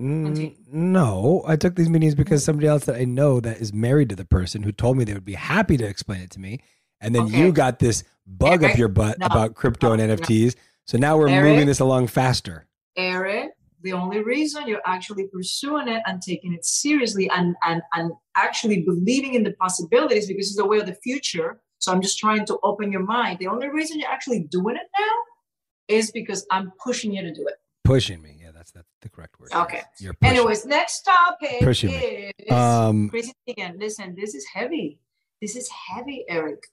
Mm, 0.00 0.54
no, 0.70 1.42
I 1.46 1.56
took 1.56 1.74
these 1.74 1.88
meetings 1.90 2.14
because 2.14 2.44
somebody 2.44 2.68
else 2.68 2.84
that 2.84 2.96
I 3.00 3.04
know 3.04 3.40
that 3.40 3.58
is 3.58 3.72
married 3.72 4.08
to 4.10 4.16
the 4.16 4.24
person 4.24 4.62
who 4.62 4.70
told 4.70 4.96
me 4.96 5.04
they 5.04 5.12
would 5.12 5.24
be 5.24 5.34
happy 5.34 5.76
to 5.76 5.84
explain 5.84 6.20
it 6.20 6.30
to 6.30 6.40
me. 6.40 6.60
And 7.00 7.14
then 7.14 7.28
you 7.28 7.52
got 7.52 7.78
this 7.78 8.04
bug 8.26 8.64
up 8.64 8.76
your 8.76 8.88
butt 8.88 9.18
no, 9.18 9.26
about 9.26 9.54
crypto 9.54 9.94
no, 9.94 10.02
and 10.02 10.08
no. 10.08 10.16
NFTs. 10.16 10.56
So 10.86 10.98
now 10.98 11.16
we're 11.16 11.28
Eric? 11.28 11.50
moving 11.50 11.66
this 11.66 11.80
along 11.80 12.08
faster. 12.08 12.66
Eric, 12.96 13.50
the 13.82 13.92
only 13.92 14.22
reason 14.22 14.66
you're 14.66 14.82
actually 14.86 15.26
pursuing 15.28 15.88
it 15.88 16.02
and 16.06 16.20
taking 16.20 16.52
it 16.52 16.64
seriously 16.64 17.30
and 17.30 17.54
and 17.64 17.82
and 17.94 18.12
actually 18.36 18.82
believing 18.82 19.34
in 19.34 19.44
the 19.44 19.52
possibilities 19.52 20.26
because 20.26 20.48
it's 20.48 20.56
the 20.56 20.66
way 20.66 20.78
of 20.78 20.86
the 20.86 20.94
future. 20.94 21.60
So 21.78 21.92
I'm 21.92 22.02
just 22.02 22.18
trying 22.18 22.44
to 22.46 22.58
open 22.64 22.90
your 22.90 23.04
mind. 23.04 23.38
The 23.38 23.46
only 23.46 23.68
reason 23.68 24.00
you're 24.00 24.10
actually 24.10 24.44
doing 24.50 24.76
it 24.76 24.88
now 24.98 25.94
is 25.96 26.10
because 26.10 26.44
I'm 26.50 26.72
pushing 26.82 27.12
you 27.14 27.22
to 27.22 27.32
do 27.32 27.46
it. 27.46 27.54
Pushing 27.84 28.20
me. 28.20 28.36
Yeah, 28.40 28.50
that's 28.52 28.72
that's 28.72 28.88
the 29.00 29.08
correct 29.08 29.38
word. 29.38 29.50
Okay. 29.54 29.82
Pushing. 29.96 30.16
Anyways, 30.22 30.66
next 30.66 31.02
topic 31.02 31.60
Pushing 31.60 31.90
is 31.90 32.32
me. 32.38 32.48
Um, 32.50 33.10
Teigen. 33.10 33.78
Listen, 33.78 34.14
this 34.18 34.34
is 34.34 34.44
heavy. 34.52 34.98
This 35.40 35.54
is 35.54 35.70
heavy, 35.70 36.24
Eric. 36.28 36.64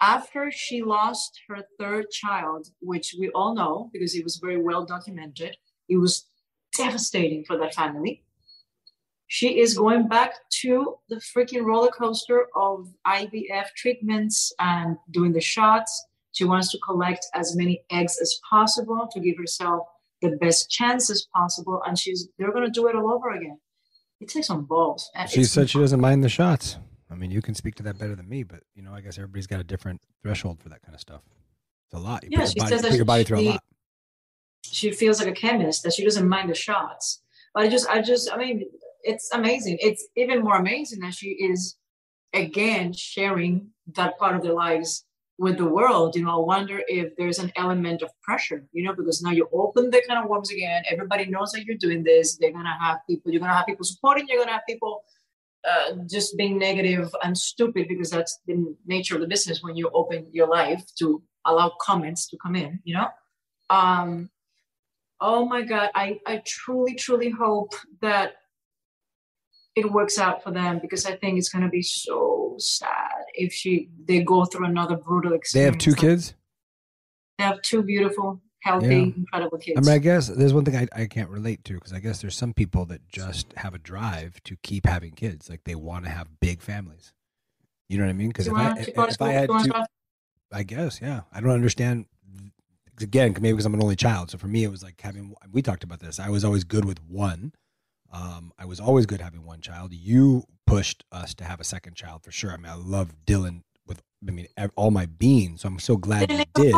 After 0.00 0.50
she 0.50 0.82
lost 0.82 1.40
her 1.48 1.64
third 1.78 2.10
child, 2.10 2.68
which 2.80 3.16
we 3.18 3.30
all 3.30 3.54
know 3.54 3.90
because 3.92 4.14
it 4.14 4.22
was 4.22 4.36
very 4.36 4.60
well 4.60 4.84
documented, 4.84 5.56
it 5.88 5.96
was 5.96 6.28
devastating 6.76 7.44
for 7.44 7.58
that 7.58 7.74
family. 7.74 8.22
She 9.26 9.58
is 9.60 9.76
going 9.76 10.08
back 10.08 10.34
to 10.62 10.96
the 11.08 11.16
freaking 11.16 11.64
roller 11.64 11.90
coaster 11.90 12.46
of 12.54 12.88
IVF 13.06 13.66
treatments 13.76 14.52
and 14.58 14.96
doing 15.10 15.32
the 15.32 15.40
shots. 15.40 16.06
She 16.32 16.44
wants 16.44 16.70
to 16.72 16.78
collect 16.78 17.26
as 17.34 17.56
many 17.56 17.82
eggs 17.90 18.18
as 18.22 18.38
possible 18.48 19.08
to 19.12 19.20
give 19.20 19.36
herself 19.36 19.86
the 20.22 20.30
best 20.40 20.70
chances 20.70 21.28
possible, 21.34 21.82
and 21.86 21.98
she's 21.98 22.28
they're 22.38 22.52
gonna 22.52 22.70
do 22.70 22.86
it 22.86 22.96
all 22.96 23.10
over 23.12 23.30
again. 23.30 23.58
It 24.20 24.28
takes 24.28 24.46
some 24.46 24.64
balls. 24.64 25.10
she 25.28 25.44
said 25.44 25.70
she 25.70 25.78
doesn't 25.78 26.00
mind 26.00 26.24
the 26.24 26.28
shots. 26.28 26.76
I 27.10 27.14
mean, 27.14 27.30
you 27.30 27.40
can 27.40 27.54
speak 27.54 27.74
to 27.76 27.82
that 27.84 27.98
better 27.98 28.14
than 28.14 28.28
me, 28.28 28.42
but 28.42 28.60
you 28.74 28.82
know, 28.82 28.92
I 28.92 29.00
guess 29.00 29.18
everybody's 29.18 29.46
got 29.46 29.60
a 29.60 29.64
different 29.64 30.00
threshold 30.22 30.60
for 30.60 30.68
that 30.68 30.82
kind 30.82 30.94
of 30.94 31.00
stuff. 31.00 31.22
It's 31.86 31.94
a 31.94 31.98
lot. 31.98 32.22
You 32.24 32.30
Yeah, 32.32 32.40
put, 32.40 32.48
she 32.50 32.60
body, 32.60 32.70
says 32.70 32.82
that 32.82 32.92
your 32.94 33.04
body 33.04 33.24
through 33.24 33.40
a 33.40 33.48
lot. 33.52 33.64
she 34.62 34.90
feels 34.92 35.18
like 35.18 35.28
a 35.28 35.32
chemist 35.32 35.82
that 35.84 35.94
she 35.94 36.04
doesn't 36.04 36.28
mind 36.28 36.50
the 36.50 36.54
shots. 36.54 37.22
But 37.54 37.64
I 37.64 37.68
just, 37.68 37.88
I 37.88 38.02
just, 38.02 38.30
I 38.32 38.36
mean, 38.36 38.64
it's 39.02 39.32
amazing. 39.32 39.78
It's 39.80 40.06
even 40.16 40.42
more 40.42 40.56
amazing 40.56 41.00
that 41.00 41.14
she 41.14 41.28
is 41.28 41.76
again 42.34 42.92
sharing 42.92 43.68
that 43.94 44.18
part 44.18 44.36
of 44.36 44.42
their 44.42 44.52
lives 44.52 45.06
with 45.38 45.56
the 45.56 45.64
world. 45.64 46.14
You 46.14 46.24
know, 46.24 46.42
I 46.42 46.44
wonder 46.44 46.82
if 46.88 47.16
there's 47.16 47.38
an 47.38 47.52
element 47.56 48.02
of 48.02 48.10
pressure, 48.22 48.66
you 48.72 48.82
know, 48.84 48.94
because 48.94 49.22
now 49.22 49.30
you 49.30 49.48
open 49.52 49.90
the 49.90 50.02
kind 50.06 50.22
of 50.22 50.28
worms 50.28 50.50
again. 50.50 50.82
Everybody 50.90 51.26
knows 51.26 51.52
that 51.52 51.64
you're 51.64 51.76
doing 51.76 52.02
this. 52.02 52.36
They're 52.36 52.52
gonna 52.52 52.76
have 52.80 52.98
people. 53.08 53.32
You're 53.32 53.40
gonna 53.40 53.54
have 53.54 53.66
people 53.66 53.84
supporting. 53.84 54.26
You're 54.28 54.40
gonna 54.40 54.52
have 54.52 54.66
people 54.68 55.04
uh, 55.68 55.94
just 56.08 56.36
being 56.36 56.58
negative 56.58 57.14
and 57.22 57.36
stupid 57.36 57.88
because 57.88 58.10
that's 58.10 58.40
the 58.46 58.74
nature 58.86 59.14
of 59.14 59.20
the 59.20 59.26
business 59.26 59.62
when 59.62 59.76
you 59.76 59.90
open 59.94 60.26
your 60.32 60.48
life 60.48 60.84
to 60.98 61.22
allow 61.46 61.72
comments 61.80 62.28
to 62.28 62.36
come 62.42 62.56
in. 62.56 62.80
You 62.84 62.94
know. 62.94 63.08
Um, 63.70 64.30
oh 65.20 65.44
my 65.44 65.62
god 65.62 65.90
i 65.94 66.18
i 66.26 66.40
truly 66.46 66.94
truly 66.94 67.30
hope 67.30 67.72
that 68.00 68.34
it 69.74 69.90
works 69.90 70.18
out 70.18 70.42
for 70.42 70.50
them 70.50 70.78
because 70.80 71.06
i 71.06 71.14
think 71.16 71.38
it's 71.38 71.48
going 71.48 71.62
to 71.62 71.68
be 71.68 71.82
so 71.82 72.54
sad 72.58 73.24
if 73.34 73.52
she 73.52 73.88
they 74.04 74.22
go 74.22 74.44
through 74.44 74.66
another 74.66 74.96
brutal 74.96 75.32
experience. 75.32 75.52
They 75.52 75.64
have 75.64 75.78
two 75.78 75.94
kids. 75.94 76.34
they 77.38 77.44
have 77.44 77.62
two 77.62 77.82
beautiful 77.82 78.40
healthy 78.60 78.86
Yeah. 78.86 79.12
incredible 79.16 79.58
kids 79.58 79.78
I 79.78 79.80
mean, 79.80 79.94
I 79.94 79.98
guess 79.98 80.28
there's 80.28 80.52
one 80.52 80.64
thing 80.64 80.76
I, 80.76 80.88
I 81.02 81.06
can't 81.06 81.30
relate 81.30 81.64
to 81.64 81.74
because 81.74 81.92
I 81.92 82.00
guess 82.00 82.20
there's 82.20 82.36
some 82.36 82.52
people 82.52 82.84
that 82.86 83.06
just 83.08 83.52
have 83.56 83.74
a 83.74 83.78
drive 83.78 84.42
to 84.44 84.56
keep 84.62 84.86
having 84.86 85.12
kids. 85.12 85.48
Like 85.48 85.64
they 85.64 85.74
want 85.74 86.04
to 86.04 86.10
have 86.10 86.40
big 86.40 86.60
families. 86.62 87.12
You 87.88 87.98
know 87.98 88.04
what 88.04 88.10
I 88.10 88.14
mean? 88.14 88.28
Because 88.28 88.46
if 88.48 88.54
I 88.54 88.78
if, 88.78 88.88
if 88.88 89.22
I 89.22 89.32
had 89.32 89.48
wanna? 89.48 89.86
I 90.52 90.62
guess 90.62 91.00
yeah. 91.00 91.22
I 91.32 91.40
don't 91.40 91.52
understand. 91.52 92.06
Again, 93.00 93.32
maybe 93.40 93.52
because 93.52 93.64
I'm 93.64 93.74
an 93.74 93.82
only 93.82 93.94
child. 93.96 94.30
So 94.30 94.38
for 94.38 94.48
me, 94.48 94.64
it 94.64 94.70
was 94.70 94.82
like 94.82 95.00
having. 95.00 95.34
We 95.52 95.62
talked 95.62 95.84
about 95.84 96.00
this. 96.00 96.18
I 96.18 96.28
was 96.30 96.44
always 96.44 96.64
good 96.64 96.84
with 96.84 96.98
one. 97.04 97.52
Um, 98.12 98.52
I 98.58 98.64
was 98.64 98.80
always 98.80 99.06
good 99.06 99.20
having 99.20 99.44
one 99.44 99.60
child. 99.60 99.92
You 99.92 100.44
pushed 100.66 101.04
us 101.12 101.32
to 101.34 101.44
have 101.44 101.60
a 101.60 101.64
second 101.64 101.94
child 101.94 102.24
for 102.24 102.32
sure. 102.32 102.50
I 102.50 102.56
mean, 102.56 102.66
I 102.66 102.74
love 102.74 103.14
Dylan 103.24 103.62
with. 103.86 104.02
I 104.26 104.32
mean, 104.32 104.48
all 104.74 104.90
my 104.90 105.06
being. 105.06 105.56
So 105.58 105.68
I'm 105.68 105.78
so 105.78 105.96
glad 105.96 106.30
you 106.30 106.44
did. 106.54 106.74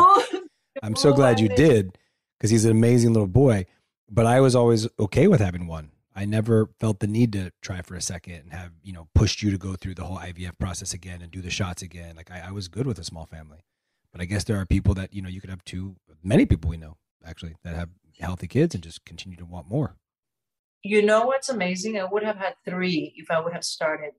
I'm 0.82 0.96
so 0.96 1.12
glad 1.12 1.40
you 1.40 1.48
did 1.48 1.98
because 2.38 2.50
he's 2.50 2.64
an 2.64 2.70
amazing 2.72 3.12
little 3.12 3.28
boy. 3.28 3.66
But 4.10 4.26
I 4.26 4.40
was 4.40 4.56
always 4.56 4.88
okay 4.98 5.28
with 5.28 5.40
having 5.40 5.66
one. 5.66 5.92
I 6.14 6.24
never 6.24 6.70
felt 6.80 6.98
the 7.00 7.06
need 7.06 7.32
to 7.34 7.52
try 7.62 7.82
for 7.82 7.94
a 7.94 8.00
second 8.02 8.34
and 8.34 8.52
have, 8.52 8.72
you 8.82 8.92
know, 8.92 9.08
pushed 9.14 9.42
you 9.42 9.50
to 9.52 9.58
go 9.58 9.74
through 9.74 9.94
the 9.94 10.04
whole 10.04 10.18
IVF 10.18 10.58
process 10.58 10.92
again 10.92 11.22
and 11.22 11.30
do 11.30 11.40
the 11.40 11.50
shots 11.50 11.82
again. 11.82 12.16
Like 12.16 12.30
I, 12.30 12.48
I 12.48 12.50
was 12.52 12.68
good 12.68 12.86
with 12.86 12.98
a 12.98 13.04
small 13.04 13.26
family. 13.26 13.60
But 14.12 14.20
I 14.20 14.24
guess 14.24 14.44
there 14.44 14.56
are 14.58 14.66
people 14.66 14.94
that, 14.94 15.14
you 15.14 15.22
know, 15.22 15.28
you 15.28 15.40
could 15.40 15.50
have 15.50 15.64
two, 15.64 15.96
many 16.24 16.44
people 16.46 16.70
we 16.70 16.76
know 16.76 16.96
actually 17.24 17.54
that 17.62 17.76
have 17.76 17.90
healthy 18.18 18.48
kids 18.48 18.74
and 18.74 18.82
just 18.82 19.04
continue 19.04 19.36
to 19.36 19.44
want 19.44 19.68
more. 19.70 19.96
you 20.82 21.02
know 21.02 21.26
what's 21.26 21.48
amazing 21.48 21.98
i 21.98 22.04
would 22.04 22.22
have 22.22 22.36
had 22.36 22.54
three 22.64 23.12
if 23.16 23.30
i 23.30 23.38
would 23.40 23.52
have 23.52 23.64
started 23.64 24.12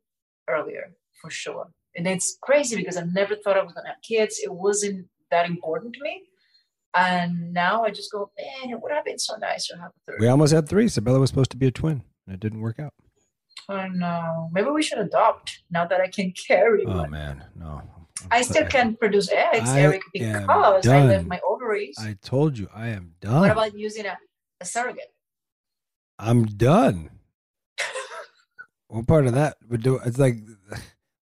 earlier 0.47 0.91
for 1.21 1.29
sure 1.29 1.67
and 1.95 2.07
it's 2.07 2.37
crazy 2.41 2.75
because 2.75 2.97
i 2.97 3.03
never 3.19 3.35
thought 3.35 3.57
i 3.57 3.63
was 3.63 3.73
going 3.73 3.85
to 3.85 3.89
have 3.91 4.01
kids 4.01 4.39
it 4.43 4.53
wasn't 4.53 5.05
that 5.31 5.45
important 5.47 5.93
to 5.93 6.01
me 6.03 6.23
and 6.93 7.53
now 7.53 7.83
i 7.83 7.89
just 7.89 8.11
go 8.11 8.29
man 8.37 8.71
it 8.71 8.81
would 8.81 8.91
have 8.91 9.05
been 9.05 9.17
so 9.19 9.35
nice 9.37 9.67
to 9.67 9.77
have 9.77 9.91
a 9.91 10.11
third 10.11 10.19
We 10.19 10.27
almost 10.27 10.53
had 10.53 10.67
three. 10.67 10.87
Sabella 10.89 11.19
was 11.19 11.29
supposed 11.29 11.51
to 11.51 11.57
be 11.57 11.67
a 11.67 11.71
twin 11.71 12.03
and 12.25 12.33
it 12.35 12.39
didn't 12.39 12.61
work 12.61 12.79
out. 12.79 12.93
I 13.69 13.87
know. 13.89 14.49
Maybe 14.51 14.69
we 14.69 14.83
should 14.83 14.97
adopt 14.97 15.63
now 15.69 15.85
that 15.85 16.01
I 16.01 16.07
can 16.07 16.33
carry 16.47 16.85
Oh 16.85 17.05
man, 17.07 17.45
no. 17.55 17.81
I 18.29 18.41
still 18.43 18.65
can 18.67 18.95
produce 18.97 19.29
eggs, 19.31 19.69
I 19.69 19.81
Eric, 19.81 20.01
because 20.13 20.87
I 20.87 21.03
left 21.05 21.25
my 21.27 21.39
ovaries. 21.47 21.95
I 21.99 22.17
told 22.21 22.57
you 22.57 22.67
I 22.73 22.89
am 22.89 23.13
done. 23.21 23.41
what 23.41 23.51
about 23.51 23.75
using 23.77 24.05
a, 24.05 24.17
a 24.59 24.65
surrogate? 24.65 25.11
I'm 26.19 26.45
done. 26.45 27.09
what 28.87 29.07
part 29.07 29.25
of 29.25 29.33
that 29.33 29.57
would 29.69 29.81
do? 29.81 29.99
It's 30.05 30.19
like 30.19 30.35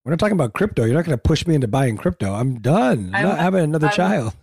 we're 0.03 0.11
not 0.11 0.19
talking 0.19 0.33
about 0.33 0.53
crypto. 0.53 0.83
You're 0.85 0.95
not 0.95 1.05
going 1.05 1.17
to 1.17 1.21
push 1.21 1.45
me 1.45 1.55
into 1.55 1.67
buying 1.67 1.95
crypto. 1.97 2.33
I'm 2.33 2.59
done. 2.59 3.11
I'm, 3.13 3.15
I'm- 3.15 3.27
not 3.27 3.39
having 3.39 3.63
another 3.63 3.87
I'm- 3.87 3.95
child. 3.95 4.35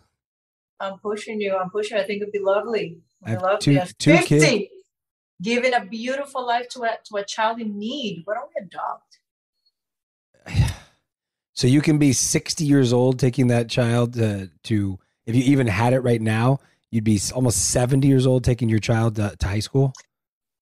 I'm 0.80 0.98
pushing 0.98 1.40
you. 1.40 1.56
I'm 1.56 1.70
pushing. 1.70 1.96
I 1.98 2.04
think 2.04 2.22
it'd 2.22 2.32
be 2.32 2.38
lovely. 2.38 2.98
I 3.24 3.30
have 3.30 3.40
be 3.40 3.46
two- 3.60 3.74
lovely. 3.74 3.92
Two 3.98 4.16
50, 4.16 4.26
kids. 4.26 4.64
giving 5.42 5.74
a 5.74 5.84
beautiful 5.84 6.46
life 6.46 6.68
to 6.70 6.82
a 6.82 6.98
to 7.06 7.16
a 7.16 7.24
child 7.24 7.60
in 7.60 7.78
need. 7.78 8.22
Why 8.24 8.34
don't 8.34 8.50
we 8.54 8.66
adopt? 8.66 9.18
So 11.56 11.66
you 11.66 11.80
can 11.80 11.96
be 11.96 12.12
60 12.12 12.66
years 12.66 12.92
old 12.92 13.18
taking 13.18 13.46
that 13.46 13.70
child 13.70 14.12
to, 14.12 14.50
to 14.64 14.98
if 15.24 15.34
you 15.34 15.42
even 15.44 15.66
had 15.66 15.94
it 15.94 16.00
right 16.00 16.20
now, 16.20 16.58
you'd 16.90 17.04
be 17.04 17.18
almost 17.34 17.70
70 17.70 18.06
years 18.06 18.26
old 18.26 18.44
taking 18.44 18.68
your 18.68 18.78
child 18.78 19.16
to, 19.16 19.34
to 19.38 19.48
high 19.48 19.60
school. 19.60 19.94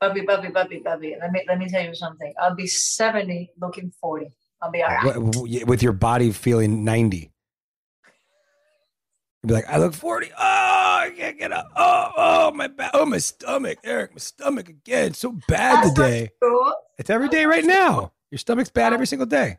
Bubby, 0.00 0.20
Bubby, 0.20 0.50
Bubby, 0.50 0.78
Bubby. 0.84 1.16
Let 1.20 1.32
me 1.32 1.42
let 1.48 1.58
me 1.58 1.68
tell 1.68 1.82
you 1.82 1.96
something. 1.96 2.32
I'll 2.40 2.54
be 2.54 2.68
70 2.68 3.50
looking 3.60 3.92
40. 4.00 4.30
I'll 4.62 4.70
be 4.70 4.82
all 4.82 4.90
right. 4.90 5.66
With 5.66 5.82
your 5.82 5.92
body 5.92 6.30
feeling 6.30 6.84
90. 6.84 7.32
You'd 9.44 9.48
be 9.48 9.54
like, 9.56 9.68
I 9.68 9.76
look 9.76 9.92
40. 9.92 10.30
Oh, 10.32 10.36
I 10.38 11.12
can't 11.14 11.38
get 11.38 11.52
up. 11.52 11.68
Oh, 11.76 12.10
oh, 12.16 12.50
my 12.52 12.66
back. 12.66 12.92
Oh, 12.94 13.04
my 13.04 13.18
stomach. 13.18 13.76
Eric, 13.84 14.12
my 14.12 14.18
stomach 14.18 14.70
again. 14.70 15.08
It's 15.08 15.18
so 15.18 15.32
bad 15.48 15.84
That's 15.84 15.92
today. 15.92 16.30
It's 16.96 17.10
every 17.10 17.28
day 17.28 17.44
right 17.44 17.62
now. 17.62 18.12
Your 18.30 18.38
stomach's 18.38 18.70
bad 18.70 18.94
every 18.94 19.06
single 19.06 19.26
day. 19.26 19.58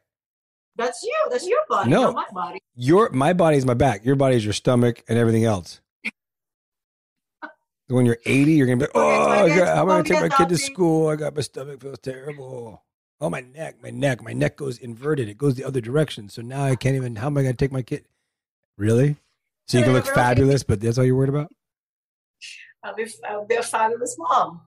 That's 0.76 1.04
you. 1.04 1.16
That's 1.30 1.48
your 1.48 1.60
body, 1.70 1.92
No. 1.92 2.12
not 2.12 2.16
my 2.16 2.26
body. 2.34 2.60
Your 2.74 3.12
my 3.12 3.34
body 3.34 3.58
is 3.58 3.66
my 3.66 3.76
back. 3.76 4.04
Your 4.04 4.16
body 4.16 4.38
is 4.38 4.44
your 4.44 4.56
stomach 4.56 5.04
and 5.08 5.20
everything 5.20 5.46
else. 5.46 5.82
when 7.88 8.08
you're 8.08 8.18
80, 8.26 8.54
you're 8.54 8.66
gonna 8.66 8.78
be 8.78 8.86
like, 8.86 8.92
oh, 8.96 9.44
Okay, 9.44 9.56
got, 9.56 9.68
how 9.76 9.84
am 9.84 9.90
I 9.92 10.02
gonna 10.02 10.04
take 10.04 10.32
my 10.32 10.36
kid 10.36 10.50
to 10.50 10.58
school? 10.58 11.10
I 11.10 11.16
got 11.16 11.36
my 11.36 11.44
stomach 11.44 11.80
feels 11.80 12.00
terrible. 12.00 12.84
Oh, 13.22 13.30
my 13.30 13.42
neck, 13.42 13.76
my 13.84 13.92
neck, 13.92 14.24
my 14.24 14.34
neck 14.34 14.58
goes 14.58 14.80
inverted. 14.80 15.30
It 15.30 15.38
goes 15.38 15.54
the 15.54 15.64
other 15.64 15.80
direction. 15.80 16.28
So 16.28 16.42
now 16.42 16.64
I 16.64 16.76
can't 16.76 16.96
even. 16.96 17.18
How 17.18 17.28
am 17.28 17.38
I 17.38 17.44
gonna 17.44 17.54
take 17.54 17.72
my 17.72 17.84
kid? 17.84 18.06
Really? 18.78 19.18
So 19.68 19.78
you 19.80 19.84
can 19.84 19.94
look 19.94 20.06
fabulous, 20.08 20.64
but 20.64 20.80
that's 20.80 20.98
all 20.98 21.04
you're 21.04 21.16
worried 21.16 21.30
about? 21.30 21.52
I'll 22.84 22.96
be, 22.96 23.08
I'll 23.28 23.46
be 23.48 23.56
a 23.56 23.64
fabulous 23.64 24.16
mom. 24.18 24.62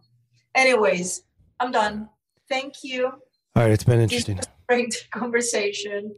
Anyways, 0.54 1.22
I'm 1.60 1.70
done. 1.70 2.08
Thank 2.48 2.74
you. 2.82 3.06
All 3.06 3.62
right, 3.62 3.70
it's 3.70 3.84
been 3.84 4.00
interesting. 4.00 4.40
Great 4.68 5.06
conversation. 5.12 6.14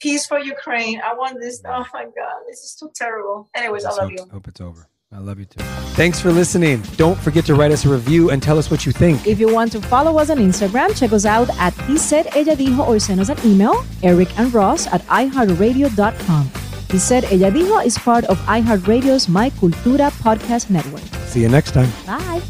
Peace 0.00 0.26
for 0.26 0.38
Ukraine. 0.38 1.00
I 1.04 1.14
want 1.14 1.40
this. 1.40 1.62
Oh 1.66 1.84
my 1.92 2.04
God, 2.04 2.40
this 2.48 2.60
is 2.60 2.74
too 2.78 2.90
terrible. 2.94 3.50
Anyways, 3.54 3.84
Let's 3.84 3.98
I 3.98 4.02
love 4.02 4.10
hope, 4.10 4.18
you. 4.18 4.32
hope 4.32 4.48
it's 4.48 4.60
over. 4.60 4.86
I 5.12 5.18
love 5.18 5.38
you 5.38 5.44
too. 5.44 5.62
Thanks 5.94 6.20
for 6.20 6.30
listening. 6.30 6.82
Don't 6.96 7.18
forget 7.18 7.44
to 7.46 7.54
write 7.54 7.72
us 7.72 7.84
a 7.84 7.88
review 7.88 8.30
and 8.30 8.42
tell 8.42 8.58
us 8.58 8.70
what 8.70 8.86
you 8.86 8.92
think. 8.92 9.26
If 9.26 9.40
you 9.40 9.52
want 9.52 9.72
to 9.72 9.80
follow 9.82 10.18
us 10.18 10.30
on 10.30 10.38
Instagram, 10.38 10.96
check 10.96 11.12
us 11.12 11.24
out 11.26 11.50
at 11.58 11.74
He 11.82 11.98
Said 11.98 12.28
Ella 12.36 12.54
Dijo 12.56 12.86
or 12.86 12.98
send 13.00 13.20
us 13.20 13.28
an 13.28 13.38
email, 13.44 13.84
Eric 14.02 14.38
and 14.38 14.52
Ross 14.54 14.86
at 14.86 15.02
iHeartRadio.com. 15.02 16.69
He 16.90 16.98
Said 16.98 17.24
Ella 17.26 17.52
Dijo 17.52 17.84
is 17.86 17.96
part 17.96 18.24
of 18.24 18.36
iHeartRadio's 18.40 19.28
My 19.28 19.50
Cultura 19.50 20.10
podcast 20.10 20.70
network. 20.70 21.02
See 21.28 21.40
you 21.40 21.48
next 21.48 21.70
time. 21.70 21.88
Bye. 22.04 22.42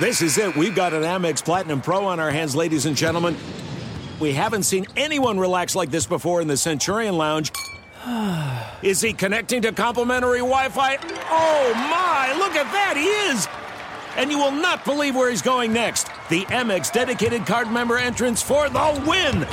This 0.00 0.22
is 0.22 0.36
it. 0.38 0.56
We've 0.56 0.74
got 0.74 0.92
an 0.92 1.02
Amex 1.04 1.44
Platinum 1.44 1.80
Pro 1.80 2.04
on 2.04 2.18
our 2.18 2.32
hands, 2.32 2.56
ladies 2.56 2.84
and 2.84 2.96
gentlemen. 2.96 3.36
We 4.18 4.32
haven't 4.32 4.64
seen 4.64 4.86
anyone 4.96 5.38
relax 5.38 5.76
like 5.76 5.92
this 5.92 6.04
before 6.04 6.40
in 6.40 6.48
the 6.48 6.56
Centurion 6.56 7.16
Lounge. 7.16 7.52
Is 8.82 9.00
he 9.00 9.12
connecting 9.12 9.62
to 9.62 9.70
complimentary 9.70 10.38
Wi 10.38 10.68
Fi? 10.70 10.96
Oh 11.30 11.72
my, 11.74 12.34
look 12.36 12.56
at 12.56 12.66
that, 12.72 12.94
he 12.96 13.06
is! 13.30 13.46
And 14.16 14.32
you 14.32 14.38
will 14.38 14.50
not 14.50 14.84
believe 14.84 15.14
where 15.14 15.30
he's 15.30 15.42
going 15.42 15.72
next. 15.72 16.08
The 16.28 16.42
Amex 16.46 16.92
dedicated 16.92 17.46
card 17.46 17.70
member 17.70 17.96
entrance 17.96 18.42
for 18.42 18.68
the 18.68 19.04
win! 19.06 19.46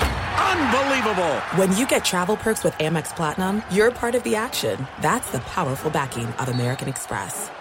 Unbelievable! 0.60 1.40
When 1.56 1.74
you 1.78 1.88
get 1.88 2.04
travel 2.04 2.36
perks 2.36 2.66
with 2.66 2.74
Amex 2.80 3.16
Platinum, 3.16 3.64
you're 3.72 3.92
part 3.92 4.14
of 4.14 4.24
the 4.24 4.36
action. 4.36 4.86
That's 5.00 5.32
the 5.32 5.40
powerful 5.40 5.90
backing 5.90 6.28
of 6.34 6.50
American 6.50 6.90
Express. 6.90 7.50